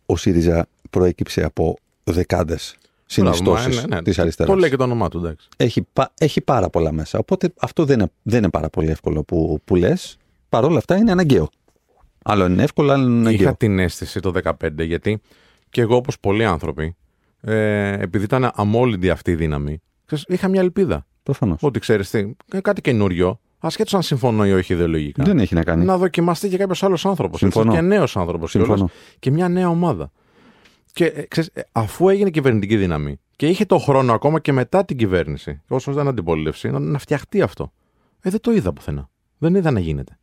[0.06, 2.76] Ο ΣΥΡΙΖΑ προέκυψε από δεκάδες
[3.12, 4.02] συνιστώσεις Μπράβο, ναι, ναι.
[4.02, 4.52] της αριστεράς.
[4.54, 5.48] Το λέει και το όνομά του, εντάξει.
[5.56, 7.18] Έχει, πα- έχει πάρα πολλά μέσα.
[7.18, 10.16] Οπότε αυτό δεν είναι, δεν είναι πάρα πολύ εύκολο που, που λες.
[10.48, 11.48] Παρ' όλα αυτά είναι αναγκαίο.
[12.24, 13.40] Άλλο είναι εύκολο, άλλο είναι αναγκαίο.
[13.40, 15.20] Είχα την αίσθηση το 2015 γιατί
[15.70, 16.96] και εγώ όπως πολλοί άνθρωποι,
[17.40, 21.06] ε, επειδή ήταν αμόλυντη αυτή η δύναμη, ξέρεις, είχα μια ελπίδα.
[21.22, 21.58] Προφανώς.
[21.62, 25.24] Ότι ξέρεις τι, ε, κάτι καινούριο, ασχέτω αν συμφωνώ ή όχι ιδεολογικά.
[25.24, 25.84] Δεν έχει να κάνει.
[25.84, 27.38] Να δοκιμαστεί και κάποιος άλλος άνθρωπος.
[27.38, 27.72] Συμφωνώ.
[27.72, 28.50] Και νέος άνθρωπος.
[28.50, 28.90] Συμφωνώ.
[29.18, 30.10] Και μια νέα ομάδα.
[30.92, 34.84] Και ε, ξέρεις, ε, αφού έγινε κυβερνητική δύναμη και είχε το χρόνο ακόμα και μετά
[34.84, 37.72] την κυβέρνηση, όσο ήταν αντιπολίτευση, να, να φτιαχτεί αυτό.
[38.22, 39.10] Ε, δεν το είδα πουθενά.
[39.38, 40.18] Δεν είδα να γίνεται.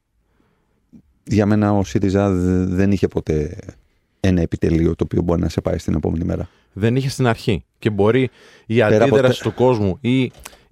[1.23, 3.57] Για μένα ο ΣΥΡΙΖΑ δε- δεν είχε ποτέ
[4.19, 6.49] ένα επιτελείο το οποίο μπορεί να σε πάει στην επόμενη μέρα.
[6.73, 7.63] Δεν είχε στην αρχή.
[7.79, 8.29] Και μπορεί
[8.65, 10.31] η από αντίδραση τε- του κόσμου ή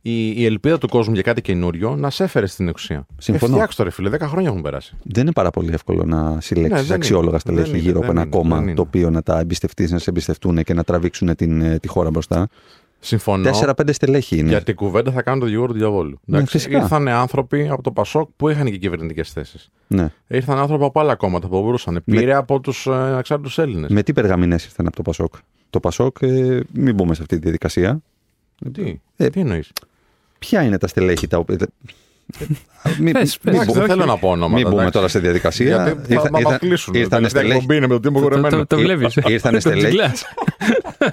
[0.09, 3.05] η, η ελπίδα του κόσμου για κάτι καινούριο να σε έφερε στην εξουσία.
[3.17, 3.51] Συμφωνώ.
[3.53, 4.95] Ε, φτιάξτε το, ρε φίλε, 10 χρόνια έχουν περάσει.
[5.03, 7.39] Δεν είναι πάρα πολύ εύκολο να Ναι, συλλέξει δεν αξιόλογα είναι.
[7.39, 8.73] στελέχη Δεν είναι, γύρω από δεν ένα είναι, κόμμα δεν είναι.
[8.75, 12.09] το οποίο να τα εμπιστευτείς, να σε εμπιστευτούν και να τραβήξουν την, ε, τη χώρα
[12.09, 12.47] μπροστά.
[12.99, 13.43] Συμφωνώ.
[13.43, 14.49] Τέσσερα-πέντε στελέχη είναι.
[14.49, 16.19] Γιατί κουβέντα θα κάνουν το δικηγόρο του διαβόλου.
[16.25, 16.77] Ναι, Εντάξει, φυσικά.
[16.77, 19.69] Ήρθαν άνθρωποι από το Πασόκ που είχαν και κυβερνητικές θέσεις.
[19.87, 20.11] Ναι.
[20.27, 22.01] Ήρθαν άνθρωποι από άλλα κόμματα που μπορούσαν.
[22.05, 23.89] Πήρε από τους ε, ανεξάρτητους Έλληνες.
[23.91, 25.33] Με τι περγαμηνές ήρθαν από το Πασόκ;
[25.69, 27.99] Το Πασόκ, ε, μην μπούμε σε αυτή τη διαδικασία.
[28.73, 29.71] Τι, Ε, τι εννοείς;
[30.39, 31.57] Ποια είναι τα στελέχη τα οποία.
[32.99, 33.53] Μην Πες, πες.
[33.57, 34.53] μην μπω- δεν θέλω να πω ονόματα.
[34.55, 34.91] μην μπούμε εντάξει.
[34.97, 35.83] τώρα σε διαδικασία.
[35.85, 36.93] Γιατί θα μα αποκλείσουν.
[36.93, 37.57] ήρθαν Τελευταία στελέχη.
[37.59, 38.57] εκπομπή είναι με το τίμο Το, κορεμένο.
[38.57, 39.07] το, το βλέπει.
[39.25, 39.97] Ήρθανε στελέχη.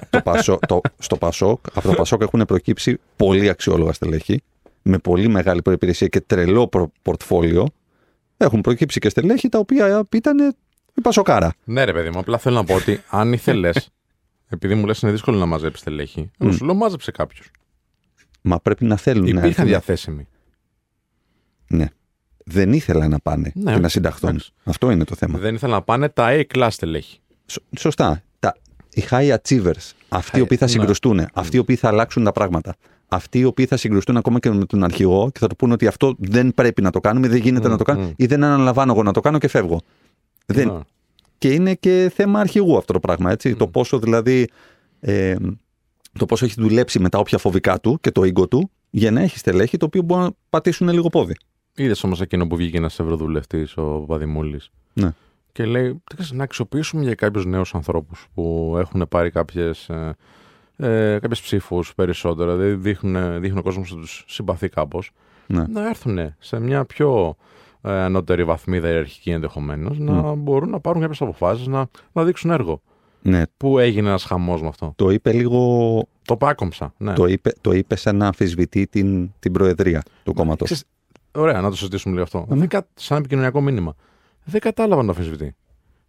[0.09, 4.41] το Πασό, το, στο Πασόκ, από το Πασόκ έχουν προκύψει πολύ αξιόλογα στελέχη,
[4.81, 7.67] με πολύ μεγάλη προπηρεσία και τρελό προ- πορτφόλιο.
[8.37, 10.37] Έχουν προκύψει και στελέχη τα οποία ήταν
[10.93, 11.53] η Πασοκάρα.
[11.63, 13.89] Ναι, ρε παιδί μου, απλά θέλω να πω ότι αν ήθελες.
[14.49, 16.31] επειδή μου λες είναι δύσκολο να μαζέψεις στελέχη.
[16.37, 17.51] Εγώ σου λέω μάζεψε κάποιους.
[18.47, 19.65] Μα πρέπει να θέλουν να Υπήρχαν έρθουν.
[19.67, 20.27] διαθέσιμοι.
[21.67, 21.85] Ναι.
[22.45, 24.29] Δεν ήθελαν να πάνε Ναι, και να οκ, συνταχθούν.
[24.29, 24.51] εντάξει.
[24.63, 25.39] Αυτό είναι το θέμα.
[25.39, 27.19] Δεν ήθελαν να πάνε τα A-class στελέχη.
[27.45, 28.23] Σω- Σωστά.
[28.39, 28.55] Τα,
[28.93, 30.71] οι high achievers, αυτοί οι οποίοι θα ναι.
[30.71, 32.75] συγκρουστούν, αυτοί οι οποίοι θα αλλάξουν τα πράγματα,
[33.07, 35.87] αυτοί οι οποίοι θα συγκρουστούν ακόμα και με τον αρχηγό και θα του πούνε ότι
[35.87, 39.03] αυτό δεν πρέπει να το κάνουμε, δεν γίνεται να το κάνουμε, ή δεν αναλαμβάνω εγώ
[39.03, 39.81] να το κάνω και φεύγω.
[40.45, 40.79] Δεν, Ναι.
[41.37, 43.31] και είναι και θέμα αρχηγού αυτό το πράγμα.
[43.31, 43.55] Έτσι.
[43.55, 44.49] Το πόσο δηλαδή.
[44.99, 45.35] Ε,
[46.19, 49.21] το πόσο έχει δουλέψει με τα όποια φοβικά του και το ego του για να
[49.21, 51.35] έχει στελέχη το οποίο μπορεί να πατήσουν λίγο πόδι.
[51.75, 54.59] Είδες όμως εκείνο που βγήκε ένας ευρωβουλευτής, ο Παδημούλη.
[54.93, 55.11] Ναι.
[55.51, 59.89] Και λέει, «Τι ξέρεις, να αξιοποιήσουμε για κάποιους νέους ανθρώπους που έχουν πάρει κάποιες
[60.77, 62.55] ε, κάποιες ψήφους περισσότερο.
[62.55, 65.11] Δηλαδή δείχνουν, δείχνουν ο κόσμος ότι τους συμπαθεί κάπως.
[65.47, 65.63] Ναι.
[65.67, 67.35] Να έρθουν σε μια πιο
[67.81, 72.81] ε, ανώτερη βαθμίδα ιεραρχική ενδεχομένως, να μπορούν να πάρουν κάποιες αποφάσεις, να, να δείξουν έργο.
[73.27, 76.03] Ναι, Πού έγινε ένας χαμός με αυτό; το είπε λίγο.
[76.25, 76.93] Το πάκομψα.
[76.97, 77.13] Ναι.
[77.13, 80.65] Το είπε, το είπε σαν να αμφισβητεί την, την προεδρία του κόμματος.
[80.65, 80.83] Ξέρεις,
[81.31, 82.45] Ωραία, να το συζητήσουμε λίγο αυτό.
[82.49, 82.87] Δεν κα...
[82.93, 83.95] Σαν επικοινωνιακό μήνυμα.
[84.43, 85.55] Δεν κατάλαβα να το αφισβητεί.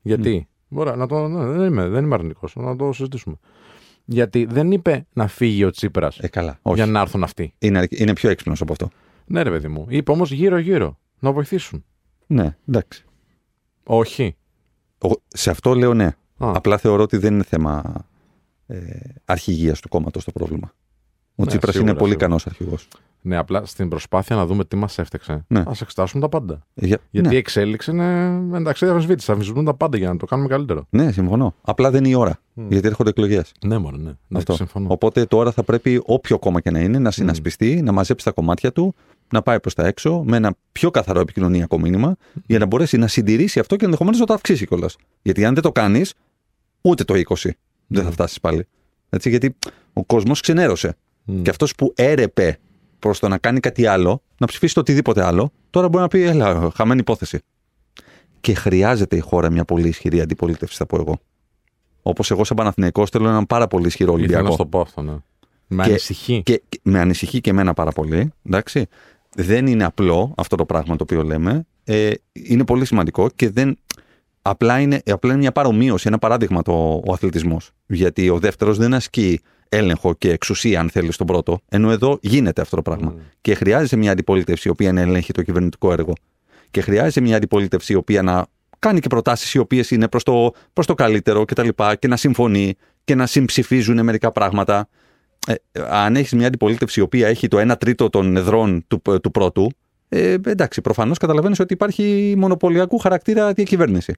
[0.02, 1.29] Γιατί; Ωραία, να το...
[1.29, 2.52] ναι, δεν είμαι, δεν είμαι αρνητικός.
[2.57, 3.37] Να το συζητήσουμε.
[4.05, 6.59] Γιατί δεν είπε να φύγει ο Τσίπρας Ε, καλά.
[6.62, 6.76] Όχι.
[6.76, 7.55] για να έρθουν αυτοί.
[7.59, 8.88] Είναι, είναι πιο έξυπνος από αυτό.
[9.26, 9.87] Ναι, ρε παιδί μου.
[9.88, 11.85] Είπε όμως γύρω-γύρω να βοηθήσουν.
[12.26, 13.05] Ναι, εντάξει.
[13.85, 14.37] Όχι.
[14.98, 16.11] Ο- σε αυτό λέω ναι.
[16.38, 16.53] Α.
[16.55, 18.05] Απλά θεωρώ ότι δεν είναι θέμα
[18.66, 18.79] ε,
[19.25, 20.72] αρχηγίας του κόμματος το πρόβλημα.
[21.38, 22.27] Ο Ναι, Τσίπρας σίγουρα, είναι πολύ σίγουρα.
[22.27, 22.88] ικανός αρχηγός.
[23.20, 25.44] Ναι, απλά στην προσπάθεια να δούμε τι μας έφτιαξε.
[25.49, 25.59] Ναι.
[25.61, 26.66] Α εξετάσουμε τα πάντα.
[26.75, 28.25] Για, Γιατί η ναι, εξέλιξη είναι
[28.57, 29.33] εντάξει, δεν αμφισβήτηση.
[29.33, 30.87] Αμφισβητούν τα πάντα για να το κάνουμε καλύτερο.
[30.90, 31.55] ναι, συμφωνώ.
[31.62, 32.38] Απλά δεν είναι η ώρα.
[32.68, 33.53] Γιατί έρχονται εκλογές.
[33.66, 34.11] Ναι, μόνο, ναι.
[34.29, 34.53] ναι Αυτό.
[34.55, 34.87] συμφωνώ.
[34.90, 38.72] Οπότε τώρα θα πρέπει όποιο κόμμα και να είναι να συνασπιστεί, να μαζέψει τα κομμάτια
[38.72, 38.94] του,
[39.33, 43.07] να πάει προς τα έξω με ένα πιο καθαρό επικοινωνιακό μήνυμα για να μπορέσει να
[43.07, 44.96] συντηρήσει αυτό και ενδεχομένως να το αυξήσει κιόλας.
[45.22, 46.14] Γιατί αν δεν το κάνεις,
[46.88, 47.51] ούτε το 20
[47.87, 48.66] δεν θα φτάσεις πάλι.
[49.11, 49.57] Έτσι, γιατί
[49.92, 50.96] ο κόσμος ξενέρωσε.
[51.25, 51.42] Μμ.
[51.42, 52.59] Και αυτός που έρεπε
[52.99, 56.22] προς το να κάνει κάτι άλλο, να ψηφίσει το οτιδήποτε άλλο, τώρα μπορεί να πει:
[56.22, 57.38] Έλα, χαμένη υπόθεση.
[58.40, 61.18] Και χρειάζεται η χώρα μια πολύ ισχυρή αντιπολίτευση, θα πω εγώ.
[62.03, 64.57] Όπως εγώ, σαν Παναθηναϊκός θέλω έναν πάρα πολύ ισχυρό Ήθελα να Ολυμπιακό.
[64.57, 65.12] σου το πω αυτό, ναι.
[65.66, 66.42] Με Και- ανησυχεί.
[66.42, 68.33] Και, και με ανησυχεί και εμένα πάρα πολύ.
[68.42, 68.87] Εντάξει.
[69.35, 71.66] Δεν είναι απλό αυτό το πράγμα το οποίο λέμε.
[71.85, 73.79] Ε, είναι πολύ σημαντικό και δεν.
[74.48, 77.70] Απλά είναι, απλά είναι μια παρομοίωση, ένα παράδειγμα το, ο αθλητισμός.
[77.87, 81.61] Γιατί ο δεύτερος δεν ασκεί έλεγχο και εξουσία, αν θέλεις, στον πρώτο.
[81.68, 83.14] Ενώ εδώ γίνεται αυτό το πράγμα.
[83.40, 86.12] Και χρειάζεται μια αντιπολίτευση η οποία να ελέγχει το κυβερνητικό έργο.
[86.70, 88.46] Και χρειάζεται μια αντιπολίτευση η οποία να
[88.78, 91.68] κάνει και προτάσεις οι οποίες είναι προς το, προς το καλύτερο κτλ.
[91.68, 94.88] Και, και να συμφωνεί και να συμψηφίζουν μερικά πράγματα.
[95.46, 95.54] Ε,
[95.88, 99.70] αν έχεις μια αντιπολίτευση η οποία έχει το 1 τρίτο των εδρών του, του πρώτου,
[100.09, 104.14] ε, εντάξει, προφανώς καταλαβαίνεις ότι υπάρχει μονοπωλιακού χαρακτήρα διακυβέρνηση.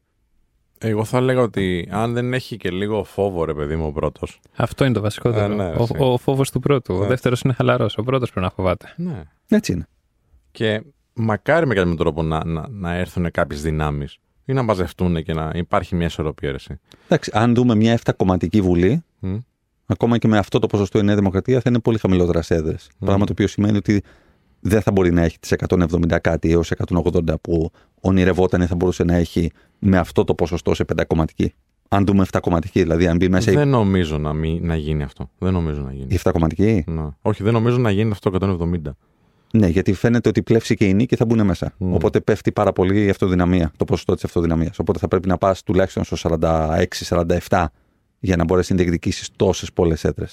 [0.81, 4.41] Εγώ θα έλεγα ότι αν δεν έχει και λίγο φόβο, ρε παιδί μου, ο πρώτος.
[4.57, 5.53] Αυτό είναι το βασικότερο.
[5.53, 5.93] Ε, ναι, ο εσύ.
[5.99, 6.95] ο φόβος του πρώτου.
[6.95, 7.07] Ο Ναι.
[7.07, 7.99] δεύτερος είναι χαλαρός.
[7.99, 8.93] Ο πρώτος πρέπει να φοβάται.
[8.97, 9.23] Ναι.
[9.49, 9.87] Έτσι είναι.
[10.51, 10.83] Και
[11.15, 15.51] μακάρι με κάποιο τρόπο να, να, να έρθουν κάποιες δυνάμεις ή να μαζευτούν και να
[15.55, 16.49] υπάρχει μια ισορροπία.
[16.51, 16.81] ρε εσύ.
[17.05, 18.13] Εντάξει, αν δούμε μια 7
[18.63, 19.37] βουλή, Μμ.
[19.87, 22.75] ακόμα και με αυτό το ποσοστό η Νέα Δημοκρατία θα είναι πολύ χαμηλότερα σε έδρε.
[22.99, 24.03] Πράγμα το οποίο σημαίνει ότι
[24.61, 29.15] δεν θα μπορεί να έχει τις 170 κάτι έως 180 που ονειρευόταν θα μπορούσε να
[29.15, 31.55] έχει με αυτό το ποσοστό σε πεντακομματική.
[31.89, 35.03] Αν δούμε 7 κομματική, δηλαδή αν μπει μέσα η- Δεν νομίζω να, μην, να γίνει
[35.03, 35.31] αυτό.
[35.39, 36.07] Δεν νομίζω να γίνει.
[36.15, 36.85] η 7 κομματική.
[36.87, 37.07] Ναι.
[37.23, 38.97] Όχι, δεν νομίζω να γίνει αυτό 170.
[39.53, 41.73] Ναι, γιατί φαίνεται ότι πλεύσει και η νίκη θα μπουν μέσα.
[41.79, 41.95] Μμ.
[41.95, 44.79] Οπότε πέφτει πάρα πολύ η αυτοδυναμία, το ποσοστό της αυτοδυναμίας.
[44.79, 46.17] Οπότε θα πρέπει να πας τουλάχιστον στο
[47.49, 47.65] 46-47
[48.21, 50.27] για να μπορέσεις να διεκδικήσεις τόσες πολλές έδρε.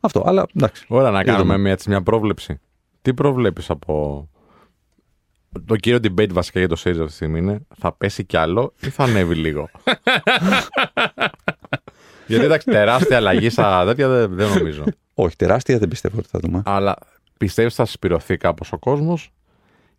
[0.00, 0.84] Αυτό, αλλά εντάξει.
[0.88, 1.58] Ωραία, να κάνουμε Είδαμε.
[1.62, 2.58] μια, έτσι, μια πρόβλεψη.
[3.02, 4.28] Τι προβλέπεις από.
[5.66, 8.72] Το κύριο debate βασικά για το ΣΥΡΙΖΑ αυτή τη στιγμή είναι θα πέσει κι άλλο
[8.80, 9.70] ή θα ανέβει λίγο;
[12.26, 14.84] Γιατί εντάξει, τεράστια αλλαγή στα τέτοια δεν, δεν νομίζω.
[15.14, 16.62] Όχι, τεράστια δεν πιστεύω ότι θα δούμε.
[16.64, 16.96] Αλλά
[17.38, 19.30] πιστεύεις θα συσπηρωθεί κάπως ο κόσμος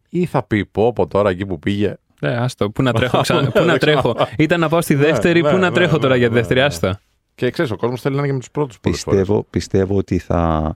[0.10, 1.96] ή θα πει πω από τώρα εκεί που πήγε.
[2.22, 2.70] Ναι, άστο.
[2.70, 3.52] Πού να τρέχω ξανά.
[3.52, 4.16] Πού να Δεν τρέχω.
[4.38, 5.42] Ήταν να πάω στη δεύτερη.
[5.42, 6.60] ναι, Πού να ναι, τρέχω ναι, τώρα για τη ναι, δεύτερη.
[6.60, 6.66] ναι.
[6.66, 7.00] Άστο.
[7.36, 9.20] Και ξέρεις, ο κόσμος θέλει να είναι και με τους πρώτους πολλές φορές.
[9.20, 10.76] Πιστεύω, πιστεύω ότι θα.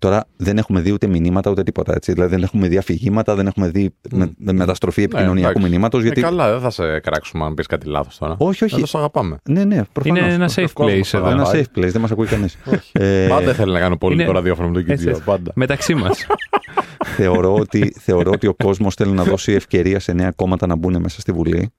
[0.00, 1.94] Τώρα δεν έχουμε δει ούτε μηνύματα ούτε τίποτα.
[1.94, 2.12] Έτσι.
[2.12, 6.02] Δηλαδή δεν έχουμε δει αφηγήματα, δεν έχουμε δει με, με- μεταστροφή επικοινωνιακού μηνύματος.
[6.02, 6.20] Γιατί...
[6.20, 8.34] Ε, καλά, δεν θα σε κράξουμε αν πεις κάτι λάθος τώρα.
[8.38, 8.74] Όχι, όχι.
[8.74, 9.36] Εδώ σε αγαπάμε.
[9.48, 10.18] Ναι, ναι, προφανώς.
[10.22, 11.28] Είναι ένα safe κόσμος place θα εδώ.
[11.28, 11.62] ένα πάει.
[11.74, 12.56] safe place, δεν μας ακούει κανείς.
[12.92, 15.10] ε, Πάντα ήθελε να κάνω πολύ είναι- το ραδιόφωνο με τον Έτσι, Κιτζίο.
[15.10, 15.22] έτσι.
[15.24, 15.52] Πάντα.
[15.54, 16.26] Μεταξύ μας.
[17.16, 21.00] θεωρώ, ότι, θεωρώ ότι ο κόσμος θέλει να δώσει ευκαιρία σε νέα κόμματα να μπουν
[21.00, 21.70] μέσα στη Βουλή.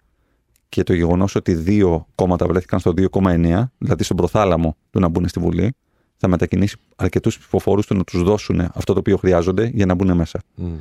[0.70, 5.28] Και το γεγονός ότι δύο κόμματα βρέθηκαν στο 2,9, δηλαδή στον προθάλαμο του να μπουν
[5.28, 5.74] στη Βουλή,
[6.22, 10.16] θα μετακινήσει αρκετούς ψηφοφόρους του να τους δώσουν αυτό το οποίο χρειάζονται για να μπουν
[10.16, 10.40] μέσα.
[10.56, 10.74] Μμ.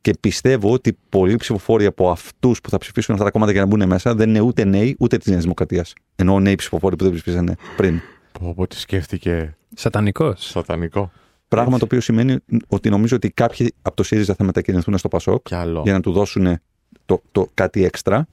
[0.00, 3.66] Και πιστεύω ότι πολλοί ψηφοφόροι από αυτούς που θα ψηφίσουν αυτά τα κόμματα για να
[3.66, 5.92] μπουν μέσα δεν είναι ούτε νέοι ούτε της Νέας Δημοκρατίας.
[6.16, 8.00] Ενώ νέοι ψηφοφόροι που δεν ψηφίσανε πριν.
[8.32, 10.44] Πω, πω, τι σκέφτηκε Σατανικός.
[10.48, 11.10] σατανικό.
[11.48, 12.36] Πράγμα το οποίο σημαίνει
[12.68, 15.80] ότι νομίζω ότι κάποιοι από το ΣΥΡΙΖΑ θα μετακινηθούν στο ΠΑΣΟΚ Κι άλλο.
[15.84, 16.58] για να του δώσουν
[17.06, 18.26] το, το κάτι έξτρα.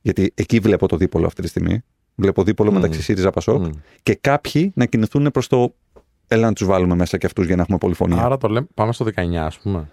[0.00, 1.80] Γιατί εκεί βλέπω το δίπολο αυτή τη στιγμή.
[2.14, 2.74] Βλέπω δίπολο Μμ.
[2.74, 3.70] μεταξύ ΣΥΡΙΖΑ ΠΑΣΟΚ Μμ.
[4.02, 5.74] και κάποιοι να κινηθούν προς το.
[6.34, 8.22] Έλα να τους βάλουμε μέσα και αυτούς για να έχουμε πολυφωνία.
[8.24, 9.88] Άρα το λέμε, πάμε στο 19, ας πούμε.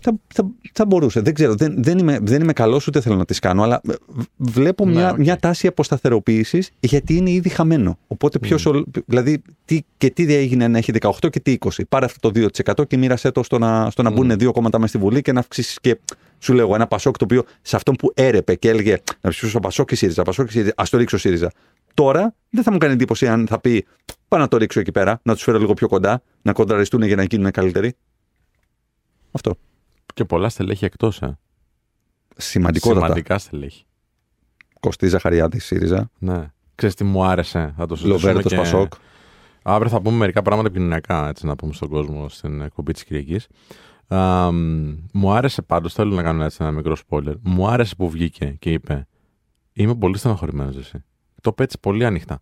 [0.00, 1.20] Θα, θα, θα μπορούσε.
[1.20, 1.54] Δεν ξέρω.
[1.54, 4.84] Δεν, δεν είμαι, δεν είμαι καλός ούτε θέλω να τις κάνω, αλλά ε, β- βλέπω
[4.86, 5.18] Ναι, μια, οκ.
[5.18, 7.98] μια τάση αποσταθεροποίησης γιατί είναι ήδη χαμένο.
[8.06, 8.68] Οπότε ποιος.
[9.06, 11.68] Δηλαδή, τι, και τι έγινε να έχει 18 και τι 20.
[11.88, 14.88] Πάρε αυτό το 2% και μοίρασέ το στο να, στο να μπουν δύο κόμματα μέσα
[14.92, 15.98] στη Βουλή και να αυξήσεις και.
[16.40, 19.90] Σου λέω ένα Πασόκ το οποίο σε αυτόν που έρεπε και έλεγε να ψηφίσω Πασόκ
[19.90, 21.52] ή ΣΥΡΙΖΑ, Πασόκ ή ΣΥΡΙΖΑ, ας το ρίξω ΣΥΡΙΖΑ.
[21.98, 23.86] Τώρα δεν θα μου κάνει εντύπωση αν θα πει
[24.28, 27.16] πάω να το ρίξω εκεί πέρα, να τους φέρω λίγο πιο κοντά, να κοντραριστούν για
[27.16, 27.96] να γίνουν καλύτεροι.
[29.30, 29.54] Αυτό.
[30.14, 31.38] Και πολλά στελέχη εκτός, ε.
[32.36, 33.00] Σημαντικότατα.
[33.00, 33.84] Σημαντικά στελέχη.
[34.80, 36.10] Κωστή Ζαχαριάδη, ΣΥΡΙΖΑ.
[36.18, 36.46] Ναι.
[36.74, 38.56] Ξέρεις τι μου άρεσε, θα το συζητήσουμε Λοβέρτο και...
[38.56, 38.92] Πασόκ.
[39.62, 43.46] Αύριο θα πούμε μερικά πράγματα επικοινωνιακά, έτσι να πούμε στον κόσμο στην εκπομπή της Κυριακής.
[45.12, 47.34] μου άρεσε πάντως, θέλω να κάνω έτσι ένα μικρό spoiler.
[47.40, 49.06] Μου άρεσε που βγήκε και είπε:
[49.72, 51.02] Είμαι πολύ στεναχωρημένο εσύ.
[51.42, 52.40] Το είπε έτσι πολύ ανοιχτά.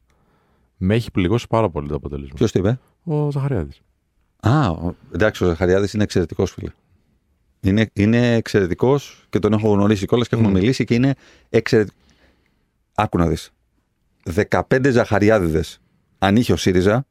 [0.77, 2.35] Με έχει πληγώσει πάρα πολύ το αποτέλεσμα.
[2.35, 3.81] Ποιος το είπε; Ο Ζαχαριάδης.
[4.41, 6.71] Α, ο- εντάξει, ο Ζαχαριάδης είναι εξαιρετικός φίλε.
[7.61, 10.55] Είναι, είναι εξαιρετικός και τον έχω γνωρίσει κιόλας και έχουμε Μμ.
[10.55, 11.15] μιλήσει και είναι
[11.49, 11.97] εξαιρετικό.
[12.95, 13.51] Άκου να δεις.
[14.51, 15.81] 15 Ζαχαριάδηδες.
[16.19, 17.07] Αν είχε ο ΣΥΡΙΖΑ,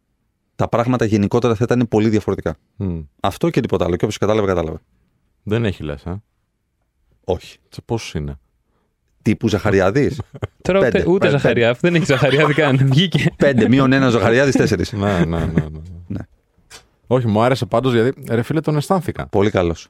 [0.55, 2.55] τα πράγματα γενικότερα θα ήταν πολύ διαφορετικά.
[3.19, 3.95] Αυτό και τίποτα άλλο.
[3.95, 4.77] Και όποιος κατάλαβε, κατάλαβε.
[5.43, 6.21] Δεν έχει λες, ε;
[7.23, 7.57] Όχι.
[7.69, 8.39] Σε πόσους είναι;
[9.25, 10.21] Τύπου Ζαχαριάδης.
[10.61, 10.99] Τώρα Πέντε.
[10.99, 11.37] ούτε, ούτε Πέντε.
[11.37, 11.75] Ζαχαριά.
[11.79, 12.77] Δεν έχει Ζαχαριάδη καν.
[12.91, 13.33] Βγήκε.
[13.43, 14.97] 5 μείον 1 Ζαχαριάδης, 4.
[14.97, 15.61] ναι, ναι, ναι, ναι.
[16.07, 16.19] Ναι.
[17.07, 19.27] Όχι, μου άρεσε πάντως γιατί ρε φίλε τον αισθάνθηκα.
[19.27, 19.87] Πολύ καλός.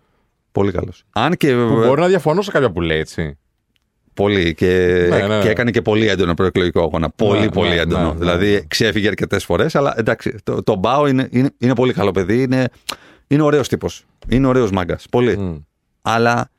[0.51, 1.03] Πολύ καλός.
[1.11, 1.53] Αν και.
[1.53, 3.37] Που μπορεί να διαφωνώ σε κάποια που λέει έτσι.
[4.13, 5.41] Πολύ και, Ναι, ναι, ναι.
[5.41, 7.09] και έκανε και πολύ έντονο προεκλογικό αγώνα.
[7.09, 8.03] Πολύ, Ναι, πολύ ναι, έντονο.
[8.03, 8.59] ναι, ναι, δηλαδή ναι.
[8.67, 10.35] ξέφυγε αρκετές φορές, αλλά εντάξει.
[10.43, 12.41] Το, το Μπάο είναι, είναι, είναι πολύ καλό παιδί.
[12.41, 12.67] Είναι,
[13.27, 14.05] είναι ωραίος τύπος.
[14.29, 15.05] Είναι ωραίος μάγκας.
[15.11, 15.37] Πολύ.
[15.37, 15.55] Μμ.
[16.01, 16.49] Αλλά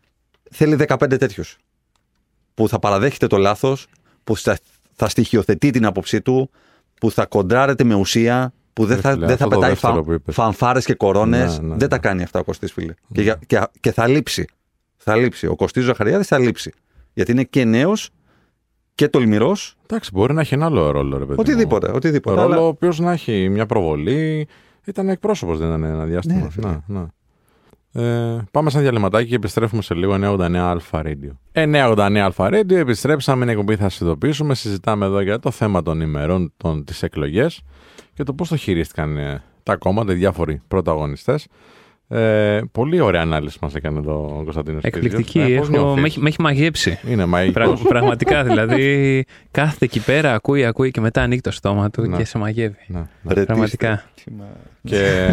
[0.51, 1.57] θέλει 15 τέτοιους.
[2.57, 3.87] Που θα παραδέχεται το λάθος,
[4.25, 4.59] που θα,
[4.95, 6.51] θα στοιχειοθετεί την άποψή του,
[7.01, 9.71] που θα κοντράρεται με ουσία, που δεν Ρε θα, φίλε, δεν θα αυτό το πετάει
[9.71, 10.35] δεύτερο φα, που είπες.
[10.35, 11.59] φανφάρες και κορώνες.
[11.59, 11.89] Ναι, ναι, δεν ναι.
[11.89, 12.95] τα κάνει αυτά ο Κωστής φίλε.
[13.13, 14.45] Και, για- και, και θα λείψει.
[14.97, 15.47] Θα λείψει.
[15.47, 16.73] Ο Κωστής Ζαχαριάδης θα λείψει.
[17.13, 18.11] Γιατί είναι και νέος
[18.95, 19.75] και τολμηρός.
[19.87, 21.31] Εντάξει, μπορεί να έχει ένα άλλο ρόλο, ρε παιδί.
[21.33, 21.37] μου.
[21.39, 21.91] Οτιδήποτε.
[21.91, 22.41] οτιδήποτε.
[22.41, 24.49] Ρόλο αλλά- ο οποίος να έχει μια προβολή.
[24.85, 26.41] Ήταν εκπρόσωπος, δεν ήταν ένα διάστημα.
[26.41, 26.67] Ναι, φίλε.
[26.69, 27.05] ναι, ναι.
[27.97, 31.31] Ε, πάμε σαν διαλυματάκι και επιστρέφουμε σε λίγο 989 Αλφα Radio.
[31.53, 34.55] 989 Αλφα Radio, επιστρέψαμε, είναι εκπομπή, θα συνειδητοποιήσουμε.
[34.55, 37.61] Συζητάμε εδώ για το θέμα των ημερών, των, τις εκλογές
[38.15, 41.47] και το πώς το χειρίστηκαν ε, τα κόμματα, οι διάφοροι πρωταγωνιστές.
[42.09, 45.39] Ε, πολύ ωραία ανάλυση μας έκανε εδώ ο Κωνσταντίνος Εκπληκτική.
[45.39, 45.51] Πίζιος.
[45.51, 46.99] Ε, πώς Έχω, νιώθεις; με, έχει, με έχει μαγέψει.
[47.09, 47.81] Είναι μαγικός.
[47.81, 49.25] Πρα- πραγματικά δηλαδή.
[49.51, 52.17] Κάθεται εκεί πέρα, ακούει, ακούει και μετά ανοίγει το στόμα του Ναι.
[52.17, 52.77] και σε μαγεύει.
[52.87, 53.33] Ναι, ναι.
[53.35, 54.05] Ρε, τι Πραγματικά.
[54.17, 54.33] είστε.
[54.87, 55.29] Και...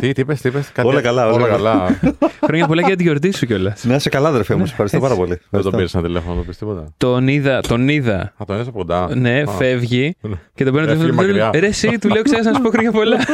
[0.00, 0.70] τι, τι είπες, τι είπες.
[0.72, 0.88] Κάτι...
[0.88, 2.00] Όλα καλά, όλα όλα καλά.
[2.44, 3.84] Χρόνια πολλά για τη γιορτή σου κιόλας.
[3.84, 4.64] Να είσαι καλά, αδερφέ μου.
[4.66, 5.28] Σε ευχαριστώ πάρα πολύ.
[5.28, 5.70] Δεν Ευχαριστώ.
[5.70, 6.84] τον πήρες ένα τηλέφωνο, να το πεις τίποτα.
[6.96, 8.18] Τον είδα, τον είδα.
[8.20, 9.08] Α, τον είδες από κοντά.
[9.16, 9.46] Ναι, Α.
[9.50, 10.34] φεύγει Ναι.
[10.54, 11.28] και τον παίρνω Έφυγε τηλέφωνο.
[11.28, 11.60] του λέω, μακριά.
[11.60, 13.18] Ρε, εσύ, του λέω, ξέρεις να σου πω χρόνια πολλά.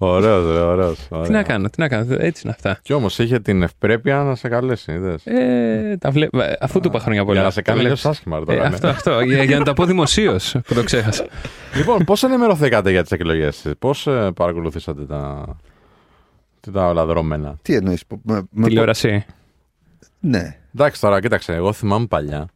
[0.00, 0.96] Ωραίος, ρε, ωραίος.
[0.98, 1.30] τι Ωραία.
[1.30, 2.06] να κάνω, τι να κάνω.
[2.18, 2.78] Έτσι είναι αυτά.
[2.82, 5.26] Κι όμως είχε την ευπρέπεια να σε καλέσει, είδες.
[5.26, 6.24] Ε, τα βλέ...
[6.24, 6.28] ε,
[6.60, 7.34] Αφού του είπα χρόνια πολλά.
[7.34, 8.18] Για να σε κάνει Τα λίγο βλέπεις.
[8.18, 8.36] άσχημα.
[8.38, 8.74] ρε, Ε, τώρα, ναι.
[8.74, 9.20] αυτό, αυτό.
[9.20, 11.26] Για, για να τα πω δημοσίως που το ξέχασα.
[11.76, 15.56] Λοιπόν, πώς ενημερωθήκατε για τις εκλογές, πώς ε, παρακολουθήσατε τα,
[16.72, 18.04] τα όλα δρόμενα; Τι εννοείς.
[18.62, 19.24] Τηλεόραση.
[20.20, 20.58] Ναι.
[20.74, 22.48] Εντάξει τώρα, κοίταξε, εγώ θυμάμαι παλιά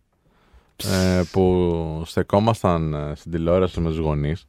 [0.84, 4.46] ε, που στεκόμασταν ε, στην τηλεόραση με τους γονείς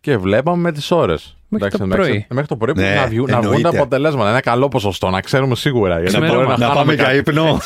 [0.00, 1.36] και βλέπαμε με τις ώρες.
[1.52, 2.26] Μέχρι το Εντάξει, πρωί.
[2.30, 3.68] Μέχρι το πρωί που Ναι, να, βγουν, να βγουν τα εννοείται.
[3.78, 4.28] αποτελέσματα.
[4.30, 5.94] Ένα καλό ποσοστό, να ξέρουμε σίγουρα.
[6.00, 6.36] Γιατί Ξημέρωμα.
[6.44, 7.16] μπορεί Να χάνουμε πάμε για κάτι.
[7.16, 7.60] ύπνο.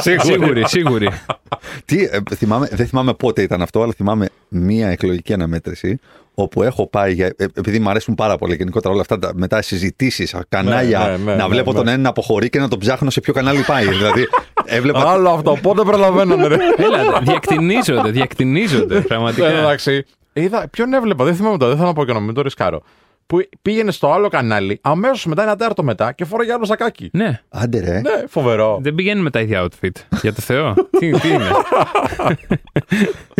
[0.00, 0.22] Σίγουρα.
[0.30, 1.08] Σίγουρη, σίγουρη.
[1.84, 5.98] Τι, ε, θυμάμαι, δεν θυμάμαι πότε ήταν αυτό, αλλά θυμάμαι μία εκλογική αναμέτρηση
[6.34, 9.62] όπου έχω πάει, για, ε, επειδή μου αρέσουν πάρα πολύ γενικότερα όλα αυτά, τα, μετά
[9.62, 11.78] συζητήσεις, κανάλια, ναι, ναι, να ναι, βλέπω ναι.
[11.78, 13.86] τον ένα να αποχωρεί και να τον ψάχνω σε ποιο κανάλι πάει.
[13.88, 14.28] δηλαδή,
[14.64, 15.10] έβλεπα.
[15.10, 16.46] Άλλο αυτό, πότε προλαβαίναμε.
[16.46, 16.54] ρε.
[16.76, 18.96] Έλα, διακτηνίζονται, διακτηνίζονται.
[18.96, 19.46] Ε, Πραγματικά.
[19.48, 20.04] Εντάξει.
[20.32, 22.82] Είδα, ποιον έβλεπα, δεν θυμάμαι τώρα, δεν θέλω να πω και να μην το ρισκάρω.
[23.26, 27.10] Που πήγαινε στο άλλο κανάλι, αμέσως μετά, ένα τέταρτο μετά και φόραγε άλλο σακάκι.
[27.12, 28.00] Ναι, Άντε ρε.
[28.00, 28.78] Ναι, φοβερό.
[28.82, 29.90] δεν πηγαίνει με τα ίδια outfit.
[30.22, 30.74] Για το Θεό.
[30.98, 31.48] τι, τι είναι;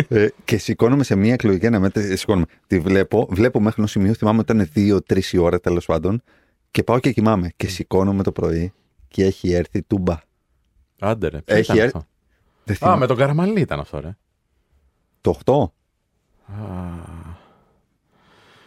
[0.07, 2.11] Ε, και σηκώνομαι σε μία εκλογική αναμέτρηση.
[2.11, 2.45] ε, Σηκώνομαι.
[2.67, 6.21] Τη βλέπω, βλέπω μέχρι ένα σημείο, θυμάμαι ότι ήταν 2-3 η ώρα τέλος πάντων.
[6.71, 7.51] Και πάω και κοιμάμαι.
[7.57, 8.73] Και σηκώνομαι το πρωί
[9.07, 10.15] και έχει έρθει τούμπα.
[10.99, 11.41] Άντε ρε.
[11.41, 12.07] ποιο Έχει ήταν έρθει- αυτό;
[12.63, 12.99] Δεν Α, θυμάμαι.
[12.99, 14.17] με τον Καραμαλή ήταν αυτό, ρε.
[15.21, 15.71] Το 8.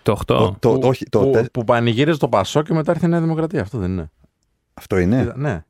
[0.09, 0.25] Το 8.
[0.27, 3.09] Το, το, που, όχι, το που, τε- που πανηγύριζε το Πασό και μετά ήρθε η
[3.09, 3.61] Νέα Δημοκρατία.
[3.61, 4.11] Αυτό δεν είναι.
[4.75, 5.65] Αυτό είναι; Είδα- Ναι.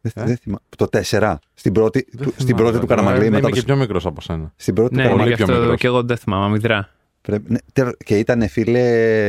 [0.00, 0.60] Δεν, Ε; δεν θυμάμαι.
[0.76, 1.34] Το 4.
[1.54, 3.00] Στην πρώτη, Δεν του, στην θυμάμαι, πρώτη του τώρα.
[3.00, 3.18] Καραμαλή.
[3.24, 4.52] Ναι, μετά Είμαι το- και πιο μικρός από σένα.
[4.56, 5.78] Στην πρώτη Ναι, του είναι πολύ γι' πιο αυτό μικρός.
[5.80, 6.88] και εγώ δεν θυμάμαι, αμυδρά.
[7.20, 8.80] Πρέπει, ναι, τε- και ήταν φίλε.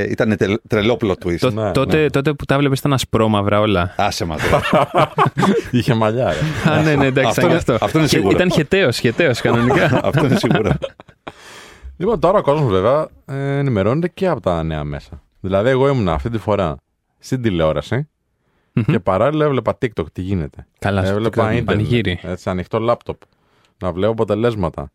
[0.09, 0.37] Ήταν
[0.67, 1.37] τρελό plot twist.
[1.39, 2.09] Το- Ναι, τότε, ναι.
[2.09, 3.93] τότε που τα βλέπεις ήταν ασπρόμαυρα όλα.
[3.97, 4.89] Άσε μας τώρα.
[5.71, 6.33] Είχε μαλλιά,
[6.65, 6.71] ρε.
[6.71, 7.85] Α, ναι, ναι, εντάξει, Αυτό ήταν είναι- γι' αυτό.
[7.85, 8.35] αυτό είναι Και σίγουρο.
[8.35, 9.99] Ήταν χεταίος, χεταίος κανονικά.
[10.03, 10.77] Αυτό είναι σίγουρα.
[11.97, 15.21] Λοιπόν, τώρα ο κόσμος βέβαια ε, ενημερώνεται και από τα νέα μέσα.
[15.39, 16.77] Δηλαδή, εγώ ήμουν αυτή τη φορά
[17.19, 18.07] στην τηλεόραση
[18.73, 18.83] Μμμ.
[18.83, 20.67] και παράλληλα έβλεπα TikTok τι γίνεται.
[20.79, 21.65] Καλά, στο έβλεπα TikTok, ίντερνετ.
[21.65, 22.19] πανηγύρι.
[22.21, 23.21] Έτσι, ανοιχτό λάπτοπ.
[23.81, 24.91] Να βλέπω αποτελέσματα.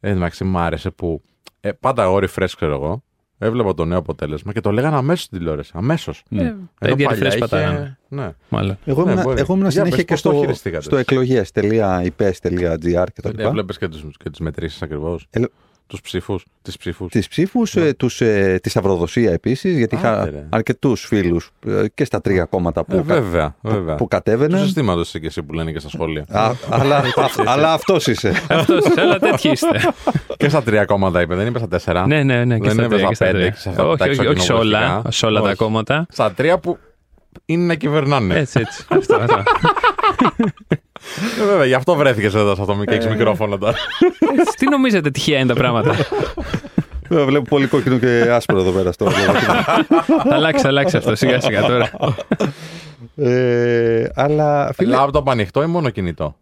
[0.00, 1.22] Ε, εντάξει, μ' άρεσε που.
[1.60, 3.02] Ε, πάντα εγώ refresh, ξέρω εγώ.
[3.38, 5.70] Έβλεπα το νέο αποτέλεσμα και το λέγανε αμέσως στην τηλεόραση.
[5.74, 6.22] Αμέσως.
[6.30, 7.98] Ε, Τα ίδια refresh πατάγανε.
[8.08, 8.30] Ναι.
[8.48, 8.78] Μάλλον.
[8.84, 9.40] Εγώ Ναι, ήμουν, μπορεί.
[9.40, 13.42] εγώ ήμουν Για συνέχεια πες, και πώς το στο, χειριστήκατε; στο εκλογέ.ipes.gr και τα λοιπά.
[13.42, 15.26] Έβλεπε και, τους, και τις μετρήσεις ακριβώς;
[15.86, 16.44] Ελ- Τους ψήφους.
[16.62, 17.10] Τις ψήφους.
[17.10, 20.46] Τις ψήφους, ε, τους, ε, τη σταυροδοσία επίσης, γιατί Άντε, είχα ρε.
[20.50, 23.94] αρκετούς φίλους ε, και στα τρία κόμματα που, Ε, κα- βέβαια, βέβαια.
[23.94, 24.58] που Του κατέβαινε.
[24.58, 26.24] συστήματος είσαι και εσύ που λένε και στα σχόλια.
[26.28, 27.02] Α, αλλά,
[27.46, 28.32] αλλά αυτός είσαι.
[28.50, 29.80] Αυτός, αλλά τέτοιοι είστε.
[30.36, 32.06] και στα τρία κόμματα είπε, δεν είπες στα τέσσερα.
[32.06, 33.08] ναι, ναι, ναι, και Δεν στα έβαζα τρία.
[33.08, 33.54] και στα πέντε τρία.
[33.54, 35.10] σε αυτά τα Όχι, όχι, όχι σε όλα, εξοκοινοβουλευτικά.
[35.10, 35.56] σε όλα τα Όχι.
[35.56, 36.06] κόμματα.
[36.10, 36.78] Στα τρία που
[37.44, 38.34] είναι να κυβερνάνε.
[38.38, 38.84] Έτσι, έτσι.
[38.88, 39.42] Αυτό, αυτό.
[41.40, 43.74] Ε, βέβαια, γι' αυτό βρέθηκες εδώ σε αυτό και έχεις μικρόφωνο τώρα.
[44.38, 45.94] Έτσι, Τι νομίζετε τυχαία είναι τα πράγματα;
[47.10, 51.40] Ε, Βλέπω πολύ κόκκινο και άσπρο εδώ πέρα στο Θα αλλάξει, θα αλλάξει αυτό σιγά
[51.40, 51.90] σιγά τώρα.
[53.16, 56.36] ε, Αλλά φίλε, Λάπτοπ ανοιχτό ή μόνο κινητό;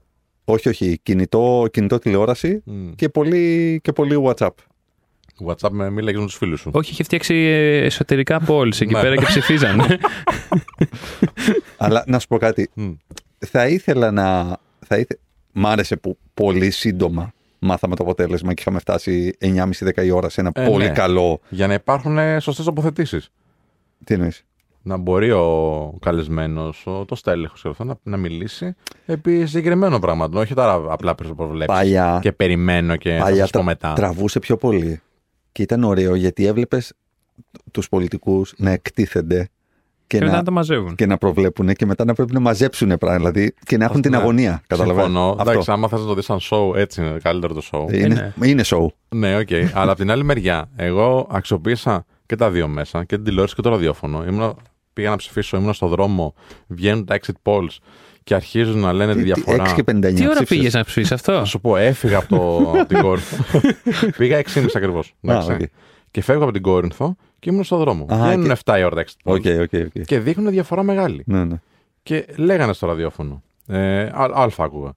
[0.44, 2.90] όχι, όχι, κινητό, κινητό τηλεόραση Μμ.
[2.96, 4.48] και πολύ, και πολύ WhatsApp.
[5.46, 6.70] WhatsApp με μίλα με τους φίλους σου.
[6.74, 9.00] Όχι, είχε φτιάξει ε, εσωτερικά polls εκεί Ναι.
[9.00, 9.98] πέρα και ψηφίζανε.
[11.76, 12.90] Αλλά να σου πω κάτι, Μμ.
[13.46, 14.56] Θα ήθελα να...
[14.86, 15.18] Θα ήθε...
[15.52, 20.40] Μ' άρεσε που πολύ σύντομα μάθαμε το αποτέλεσμα και είχαμε φτάσει 9.30-10 η ώρα σε
[20.40, 20.92] ένα Ε, πολύ ναι.
[20.92, 21.40] καλό...
[21.48, 23.30] Για να υπάρχουν σωστές τοποθετήσεις.
[24.04, 24.44] Τι εννοείς;
[24.82, 28.74] Να μπορεί ο καλεσμένος, το στέλεχος να, να μιλήσει
[29.06, 30.28] επί συγκεκριμένο πράγμα.
[30.34, 31.66] Όχι τώρα απλά προβλέψεις.
[31.76, 33.92] Παλιά, Και περιμένω και θα παλιά σας πω τρα- μετά.
[33.92, 35.00] τραβούσε πιο πολύ.
[35.52, 36.92] Και ήταν ωραίο γιατί έβλεπες
[37.70, 39.48] τους πολιτικούς να εκτίθενται
[40.12, 40.94] και, Και μετά να, να τα μαζεύουν.
[40.94, 43.16] και να προβλέπουν και μετά να πρέπει να μαζέψουν πράγμα.
[43.18, 44.16] Δηλαδή και να έχουν την Ναι.
[44.16, 44.62] αγωνία.
[44.66, 45.02] Καταλαβαίνω.
[45.06, 45.30] Συμφωνώ.
[45.38, 45.50] Αυτό.
[45.50, 47.92] Εντάξει, άμα θες να το δεις σαν show, έτσι είναι καλύτερο το show.
[47.94, 48.86] Είναι, είναι show.
[49.08, 49.48] Ναι, οκ.
[49.72, 53.62] Αλλά από την άλλη μεριά, εγώ αξιοποίησα και τα δύο μέσα, και την τηλεόραση και
[53.62, 54.24] το ραδιόφωνο.
[54.28, 54.56] Ήμουν,
[54.92, 56.34] πήγα να ψηφίσω, ήμουν στο δρόμο,
[56.66, 57.76] βγαίνουν τα exit polls
[58.24, 59.64] και αρχίζουν να λένε τη διαφορά.
[59.70, 60.00] 6 και 59.
[60.00, 60.48] Τι ώρα ψήφισες.
[60.48, 63.20] πήγες να ψηφίσεις αυτό; Θα σου πω, έφυγα από, το, από την κόρη.
[64.18, 65.14] πήγα 6,5 ακριβώς.
[66.12, 66.20] Α, οκ.
[66.20, 68.06] Και φεύγω από την Κόρινθο και ήμουν στο δρόμο.
[68.08, 69.34] Α, Βγαίνουν και- 7 η ώρα τα exit polls.
[69.36, 70.02] Ok, ok, ok.
[70.04, 71.22] Και δείχνουν διαφορά μεγάλη.
[71.26, 71.60] Ναι, ναι.
[72.02, 73.42] Και λέγανε στο ραδιόφωνο.
[73.66, 74.92] Ε, α, Άλφα άκουγα.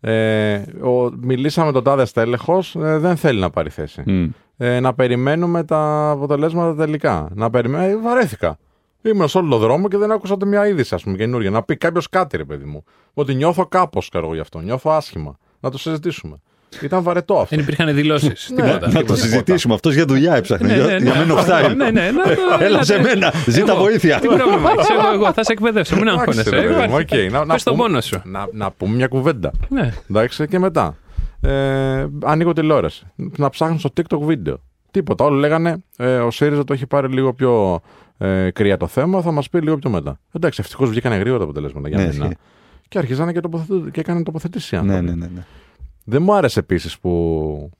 [0.00, 4.02] Ε, ο, μιλήσαμε με τον τάδε στέλεχος, ε, δεν θέλει να πάρει θέση.
[4.06, 4.28] Μμ.
[4.56, 7.28] Ε, να περιμένουμε τα αποτελέσματα τελικά.
[7.34, 7.90] Να περιμένουμε.
[7.92, 8.58] Ε, βαρέθηκα.
[9.02, 11.50] Ήμουν σε όλο τον δρόμο και δεν άκουσα ούτε μια είδηση, ας πούμε, καινούργια.
[11.50, 12.84] Να πει κάποιος κάτι, ρε παιδί μου.
[13.14, 14.58] Ότι νιώθω κάπως, ξέρω εγώ γι' αυτό.
[14.60, 15.38] Νιώθω άσχημα.
[15.60, 16.40] Να το συζητήσουμε.
[16.82, 17.56] Ήταν βαρετό αυτό.
[17.56, 18.50] Δεν υπήρχαν δηλώσεις.
[18.54, 18.62] Ναι.
[18.62, 18.88] Τίποτα.
[18.92, 19.74] Να το συζητήσουμε.
[19.74, 20.66] Αυτός για δουλειά έψαχνε.
[20.66, 21.18] Ναι, Για- ναι, Για ναι.
[21.18, 21.74] μένα φτάνει.
[21.74, 23.08] Ναι, ναι, να το- Έλα σε έλατε.
[23.14, 23.32] μένα.
[23.46, 23.80] Ζήτα Εγώ.
[23.80, 24.18] βοήθεια.
[24.18, 25.94] Τι πρόβλημα έχει, εγώ, εγώ θα σε εκπαιδεύσω.
[25.96, 26.50] Μην Εντάξει, αγχώνεσαι.
[26.50, 27.26] ρε παιδί μου, Υπάρχει.
[27.26, 27.32] οκ.
[27.32, 28.20] Να- να Πες το πούμε- μόνο σου.
[28.24, 29.50] Να, να πούμε μια κουβέντα.
[29.68, 29.92] Ναι.
[30.10, 30.96] Εντάξει, και μετά.
[31.40, 33.06] Ε, ανοίγω τηλεόραση.
[33.36, 34.60] Να ψάχνω στο TikTok βίντεο.
[34.90, 35.24] Τίποτα.
[35.24, 37.80] Όλοι λέγανε ε, ο ΣΥΡΙΖΑ το έχει πάρει λίγο πιο
[38.18, 40.18] ε, κρύα το θέμα, θα μας πει λίγο πιο μετά.
[40.32, 42.24] Εντάξει, ευτυχώς βγήκανε γρήγορα τα αποτελέσματα για Ναι, μένα.
[42.24, 42.36] ισχύει.
[42.88, 45.04] Και αρχίζανε και, τοποθετού- και έκαναν τοποθετήσεις οι Ναι, άνθρωποι.
[45.04, 45.42] ναι, ναι.
[46.08, 46.14] Ναι.
[46.14, 47.70] Δεν μου άρεσε επίσης που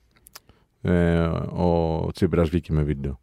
[0.81, 1.19] ε,
[1.53, 3.19] ο Τσίπρας βγήκε με βίντεο.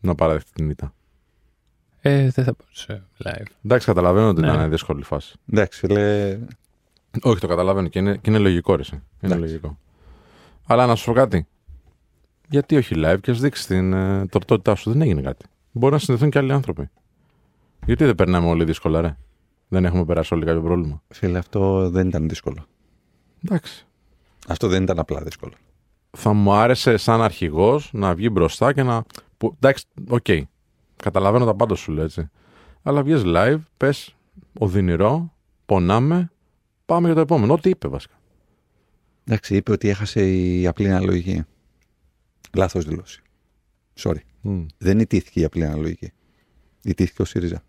[0.00, 0.94] Να παραδεχτεί την ήττα.
[2.00, 3.46] Ε, δεν θα μπορούσε live.
[3.64, 4.46] Εντάξει, καταλαβαίνω ότι Ναι.
[4.52, 5.36] ήταν δύσκολη φάση.
[5.52, 6.38] Εντάξει, φίλε.
[7.22, 8.80] Όχι, το καταλαβαίνω και είναι, και είναι λογικό, ρε.
[8.80, 8.94] εσύ.
[8.94, 9.02] Είναι
[9.34, 9.40] Εντάξει.
[9.40, 9.78] λογικό.
[10.66, 11.46] Αλλά να σου πω κάτι.
[12.48, 14.90] Γιατί όχι live και ας δείξεις την ε, τορτότητά σου.
[14.92, 15.44] Δεν έγινε κάτι.
[15.72, 16.90] Μπορεί να συνδεθούν και άλλοι άνθρωποι.
[17.86, 19.16] Γιατί δεν περνάμε όλοι δύσκολα, ρε.
[19.68, 21.02] Δεν έχουμε περάσει όλοι κάποιο πρόβλημα.
[21.08, 22.66] Φίλε, αυτό δεν ήταν δύσκολο.
[23.44, 23.86] Εντάξει.
[24.48, 25.52] Αυτό δεν ήταν απλά δύσκολο.
[26.10, 29.04] Θα μου άρεσε σαν αρχηγός να βγει μπροστά και να.
[29.38, 30.26] Που, εντάξει, οκ.
[30.96, 32.30] Καταλαβαίνω τα πάντα σου λέω έτσι.
[32.82, 34.16] Αλλά βγει live, πες
[34.58, 35.32] οδυνηρό,
[35.66, 36.30] πονάμε,
[36.86, 37.52] πάμε για το επόμενο.
[37.52, 38.14] Ό,τι είπε βασικά.
[39.24, 41.44] Εντάξει, είπε ότι έχασε η απλή αναλογική.
[42.56, 43.22] Λάθος δηλώση.
[44.00, 44.20] Sorry.
[44.40, 44.66] Μμ.
[44.78, 46.12] Δεν ιτήθηκε η απλή αναλογική.
[46.82, 47.62] Ιτήθηκε ο ΣΥΡΙΖΑ.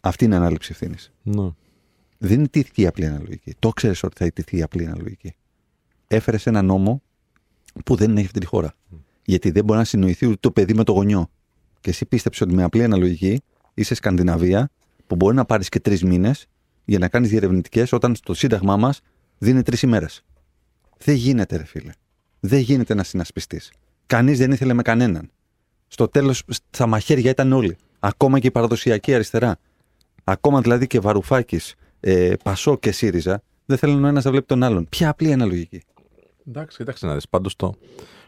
[0.00, 1.12] Αυτή είναι η ανάληψη ευθύνης.
[1.22, 1.50] Ναι.
[2.18, 3.54] Δεν ιτήθηκε η απλή αναλογική.
[3.58, 5.34] Το ξέρεις ότι θα ιτηθεί η απλή αναλογική.
[6.06, 7.02] Έφερες ένα νόμο
[7.84, 8.74] που δεν έχει αυτή τη χώρα.
[9.24, 11.30] Γιατί δεν μπορεί να συνοηθεί ούτε το παιδί με το γονιό.
[11.80, 13.42] Και εσύ πίστεψε ότι με απλή αναλογική
[13.74, 14.70] είσαι Σκανδιναβία
[15.06, 16.46] που μπορεί να πάρεις και τρεις μήνες
[16.84, 19.00] για να κάνεις διερευνητικές όταν στο Σύνταγμά μας
[19.38, 20.24] δίνει τρεις ημέρες.
[20.98, 21.92] Δεν γίνεται, ρε φίλε.
[22.40, 23.72] Δεν γίνεται να συνασπιστείς.
[24.06, 25.30] Κανείς δεν ήθελε με κανέναν.
[25.88, 27.76] Στο τέλος, στα μαχαίρια ήταν όλοι.
[27.98, 29.58] Ακόμα και η παραδοσιακή αριστερά.
[30.24, 34.62] Ακόμα δηλαδή και Βαρουφάκης, ε, Πασό και ΣΥΡΙΖΑ δεν θέλουν ο ένας να βλέπει τον
[34.62, 34.86] άλλον.
[34.88, 35.82] Ποια απλή αναλογική.
[36.48, 37.28] Εντάξει, κοίταξε να δεις.
[37.28, 37.74] Πάντως το,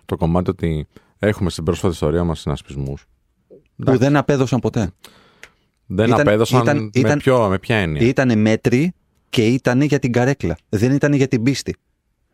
[0.06, 0.86] το κομμάτι ότι
[1.18, 3.06] έχουμε στην πρόσφατη ιστορία μας συνασπισμούς.
[3.84, 4.90] Που δεν απέδωσαν ποτέ.
[5.86, 8.92] Δεν ήταν- απέδωσαν ήταν- με, ήταν- ποιο, με ποια έννοια; Ήτανε μέτροι
[9.30, 10.56] και ήτανε για την καρέκλα.
[10.68, 11.76] Δεν ήταν για την πίστη.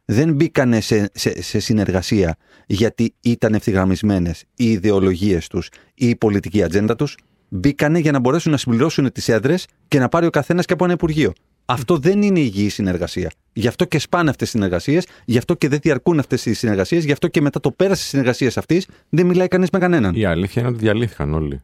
[0.05, 6.63] Δεν μπήκανε σε, σε, σε συνεργασία γιατί ήταν ευθυγραμμισμένες οι ιδεολογίες τους ή η πολιτική
[6.63, 7.17] ατζέντα τους.
[7.49, 10.85] Μπήκανε για να μπορέσουν να συμπληρώσουν τις έδρες και να πάρει ο καθένας και από
[10.85, 11.33] ένα Υπουργείο.
[11.65, 13.31] Αυτό δεν είναι υγιή συνεργασία.
[13.53, 17.05] Γι' αυτό και σπάνε αυτές τις συνεργασίες, γι' αυτό και δεν διαρκούν αυτές οι συνεργασίες,
[17.05, 20.15] γι' αυτό και μετά το πέρας της συνεργασίας αυτής δεν μιλάει κανείς με κανέναν.
[20.15, 21.61] Η αλήθεια είναι ότι διαλύθηκαν όλοι.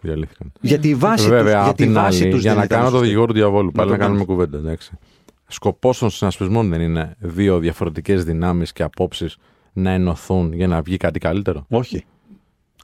[0.00, 0.52] Διαλύθηκαν.
[0.60, 2.64] Γιατί η βάση τους, Βέβαια, απ' γιατί η την βάση άλλη, τους για δεν να
[2.64, 3.06] ήταν κάνω το σωστή.
[3.06, 4.34] δικηγόρο του διαβόλου, πάλι το να κάνουμε κάνεις.
[4.34, 4.98] κουβέντα, εντάξει.
[5.46, 9.36] Σκοπός των συνασπισμών δεν είναι δύο διαφορετικές δυνάμεις και απόψεις
[9.72, 11.64] να ενωθούν για να βγει κάτι καλύτερο.
[11.68, 12.04] Όχι.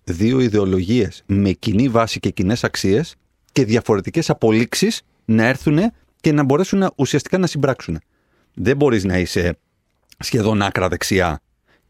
[0.05, 3.15] Δύο ιδεολογίες με κοινή βάση και κοινές αξίες
[3.53, 5.79] και διαφορετικές απολύξεις να έρθουν
[6.21, 7.99] και να μπορέσουν να, ουσιαστικά να συμπράξουν.
[8.55, 9.59] Δεν μπορείς να είσαι
[10.19, 11.41] σχεδόν άκρα δεξιά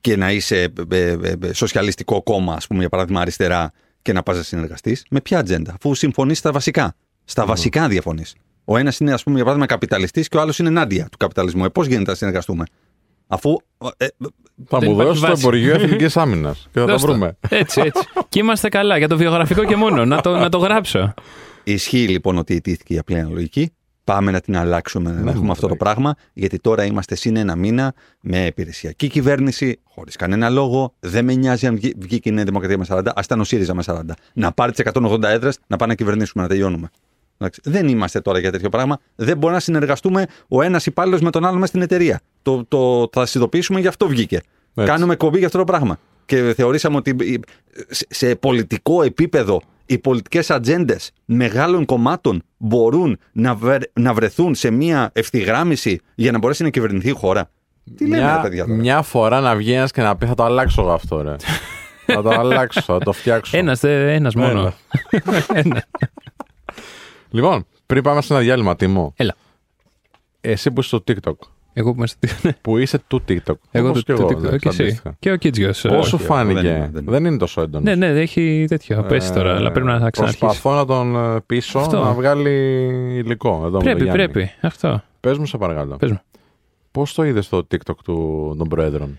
[0.01, 4.23] και να είσαι ε, ε, ε, σοσιαλιστικό κόμμα, ας πούμε, για παράδειγμα, αριστερά και να
[4.23, 5.05] πας να συνεργαστείς.
[5.11, 6.95] Με ποια ατζέντα, αφού συμφωνείς στα βασικά.
[7.25, 8.35] Στα βασικά διαφωνείς.
[8.65, 11.65] Ο ένας είναι, ας πούμε, για παράδειγμα, καπιταλιστής και ο άλλος είναι ενάντια του καπιταλισμού.
[11.65, 12.65] Ε, Πώς γίνεται να συνεργαστούμε;
[13.33, 13.57] Αφού.
[13.97, 14.09] ε, ε,
[14.69, 15.41] Θα Δεν μου υπάρχει δώσει το βάση.
[15.43, 17.07] Υπουργείο Εθνικής Άμυνας και θα τα Δώσ' το.
[17.07, 17.37] βρούμε.
[17.49, 18.03] Έτσι, έτσι.
[18.29, 20.05] και είμαστε καλά για το βιογραφικό και μόνο.
[20.05, 21.15] Να το, να το γράψω.
[21.65, 23.73] Ισχύει λοιπόν ότι ιτήθηκε η απλή αναλογική.
[24.05, 27.95] Πάμε να την αλλάξουμε, να έχουμε αυτό το πράγμα, γιατί τώρα είμαστε συν ένα μήνα
[28.21, 30.95] με υπηρεσιακή κυβέρνηση, χωρίς κανένα λόγο.
[31.01, 33.75] Δεν με νοιάζει αν βγει- βγήκε η Νέα Δημοκρατία με 40, ας ήταν ο ΣΥΡΙΖΑ
[33.75, 34.01] με 40.
[34.35, 36.89] Να πάρει τις 180 έδρες, να πάμε να κυβερνήσουμε, να τελειώνουμε.
[37.39, 37.61] Εντάξει.
[37.65, 38.99] Δεν είμαστε τώρα για τέτοιο πράγμα.
[39.15, 42.21] Δεν μπορούμε να συνεργαστούμε ο ένας υπάλληλος με τον άλλο μέσα στην εταιρεία.
[42.43, 44.37] Το, το, θα συνειδητοποιήσουμε, γι' αυτό βγήκε.
[44.75, 44.91] Έτσι.
[44.91, 45.99] Κάνουμε κομπή για αυτό το πράγμα.
[46.27, 47.41] Και θεωρήσαμε ότι η-
[47.89, 54.71] σε- σε πολιτικό επίπεδο οι πολιτικές ατζέντες μεγάλων κομμάτων μπορούν να, βρε- να βρεθούν σε
[54.71, 57.51] μια ευθυγράμμιση για να μπορέσει να κυβερνηθεί η χώρα.
[57.97, 60.35] Τι λέμε, μια, ρε παιδιά τώρα; μια φορά να βγει ένας και να πει θα
[60.35, 61.37] το αλλάξω εγώ αυτό, ρε.
[62.15, 63.57] θα το αλλάξω, θα το φτιάξω.
[63.59, 64.73] Ένας ένας μόνο.
[65.55, 65.85] Ένα.
[67.31, 69.35] Λοιπόν, πριν πάμε σε ένα διάλειμμα, Τιμό, Έλα.
[70.41, 72.19] εσύ που είσαι στο TikTok, Εγώ που είμαι στο
[72.61, 73.55] που είσαι του TikTok.
[73.71, 74.83] Εγώ όπως το, και το, εγώ, το, εντάξει, και εσύ.
[74.83, 75.17] αντίστοιχα.
[75.19, 75.81] Και ο Κίτζιος.
[75.89, 77.37] Πώς σου όχι, φάνηκε, δεν δεν είναι, είναι, δεν είναι.
[77.37, 77.97] τόσο έντονος.
[77.97, 79.03] Ναι, ναι, έχει τέτοιο.
[79.09, 80.39] Πες τώρα, αλλά πρέπει να ξαναρχίσει.
[80.45, 82.05] Προσπαθώ να τον ε, πείσω Αυτό.
[82.05, 82.51] να βγάλει
[83.25, 83.49] υλικό.
[83.49, 84.29] Εδώ με τον Πρέπει, Γιάννη.
[84.29, 84.51] πρέπει.
[84.61, 85.03] Αυτό.
[85.21, 85.97] Πες μου, σε παρακαλώ.
[85.97, 86.21] Πες μου.
[86.91, 89.19] Πώς το είδες στο TikTok του, των Προέδρων;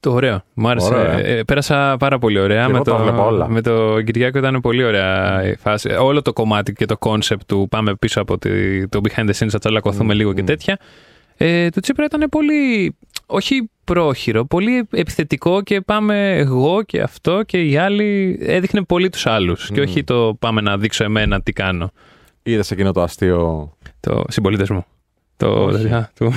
[0.00, 0.42] Το ωραίο.
[0.54, 0.94] Μου άρεσε.
[0.94, 1.38] Ωραίο, ε.
[1.38, 2.64] Ε, πέρασα πάρα πολύ ωραία.
[2.64, 3.48] Και με, εγώ τα βλέπω όλα.
[3.48, 5.88] με το Κυριάκο ήταν πολύ ωραία η φάση.
[5.88, 9.48] Όλο το κομμάτι και το concept του πάμε πίσω από τη, το behind the scenes,
[9.48, 10.46] θα τσαλακωθούμε Μμμ, λίγο και μμ.
[10.46, 10.78] τέτοια.
[11.42, 17.62] Ε, το Τσίπρα ήταν πολύ, όχι πρόχειρο, πολύ επιθετικό και πάμε εγώ και αυτό και
[17.62, 18.38] οι άλλοι.
[18.42, 19.82] Έδειχνε πολύ τους άλλους και Μμ.
[19.82, 21.92] όχι το πάμε να δείξω εμένα τι κάνω.
[22.42, 24.84] Είδες εκείνο το αστείο; Το συμπολίτες μου.
[25.36, 25.88] Το, Όχι.
[25.88, 26.32] α, του,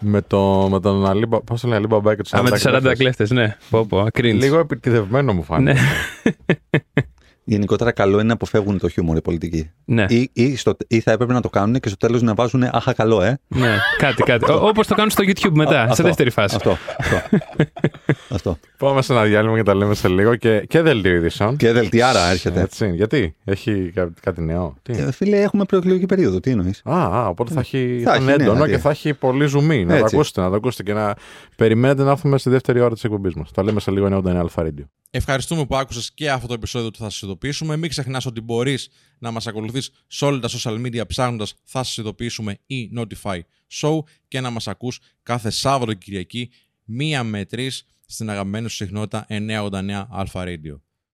[0.00, 1.40] με, το, με τον Αλίμπα.
[1.40, 2.98] Πώς το λέει, Αλίμπα και τους α, με τους 40 κλέφτες.
[2.98, 3.56] κλέφτες, ναι.
[3.70, 4.34] Πω, πω, cringe.
[4.34, 5.80] Λίγο επιτιδευμένο μου φάνηκε.
[7.46, 7.54] Ναι.
[7.54, 9.70] Γενικότερα καλό είναι να αποφεύγουν το χιούμορ οι πολιτικοί.
[9.84, 10.04] ναι.
[10.08, 12.92] Ή, ή, στο, ή θα έπρεπε να το κάνουν και στο τέλος να βάζουν Αχα,
[12.92, 13.38] καλό, ε.
[13.48, 14.44] Ναι, κάτι, κάτι.
[14.52, 16.54] Όπως το κάνουν στο YouTube μετά, Αυτό, σε δεύτερη φάση.
[16.56, 16.76] Αυτό.
[16.98, 17.38] Αυτό.
[18.34, 18.58] αυτό.
[18.78, 21.56] Πάμε σε ένα διάλειμμα και τα λέμε σε λίγο και, και δελτίο ειδήσεων.
[21.56, 22.60] Και δελτιάρα έρχεται.
[22.60, 22.90] Έτσι.
[22.94, 26.40] Γιατί, έχει κά- κάτι νέο; Τι; Ε, φίλε, έχουμε προεκλογική περίοδο.
[26.40, 28.72] Τι εννοείς; Α, α, οπότε θα έχει, Θα θα έχει, είναι ναι, έντονο δηλαδή.
[28.72, 29.84] και θα έχει πολύ ζουμί.
[29.84, 30.14] Να το Έτσι.
[30.16, 31.14] ακούσετε, να το ακούσετε και να
[31.56, 33.50] περιμένετε να έρθουμε στη δεύτερη ώρα της εκπομπής μας.
[33.50, 34.84] Τα λέμε σε λίγο 99 Αλφα Radio.
[35.16, 37.76] Ευχαριστούμε που άκουσες και αυτό το επεισόδιο του Θα Σας Ειδοποιήσουμε.
[37.76, 38.88] Μην ξεχνάς ότι μπορείς
[39.18, 43.40] να μας ακολουθείς σε όλα τα social media ψάχνοντας Θα Σας Ειδοποιήσουμε ή Notify
[43.80, 43.98] Show
[44.28, 46.50] και να μας ακούς κάθε Σάββατο και Κυριακή
[46.84, 50.80] μία με τρεις στην αγαπημένη σου συχνότητα 989 Alpha Radio.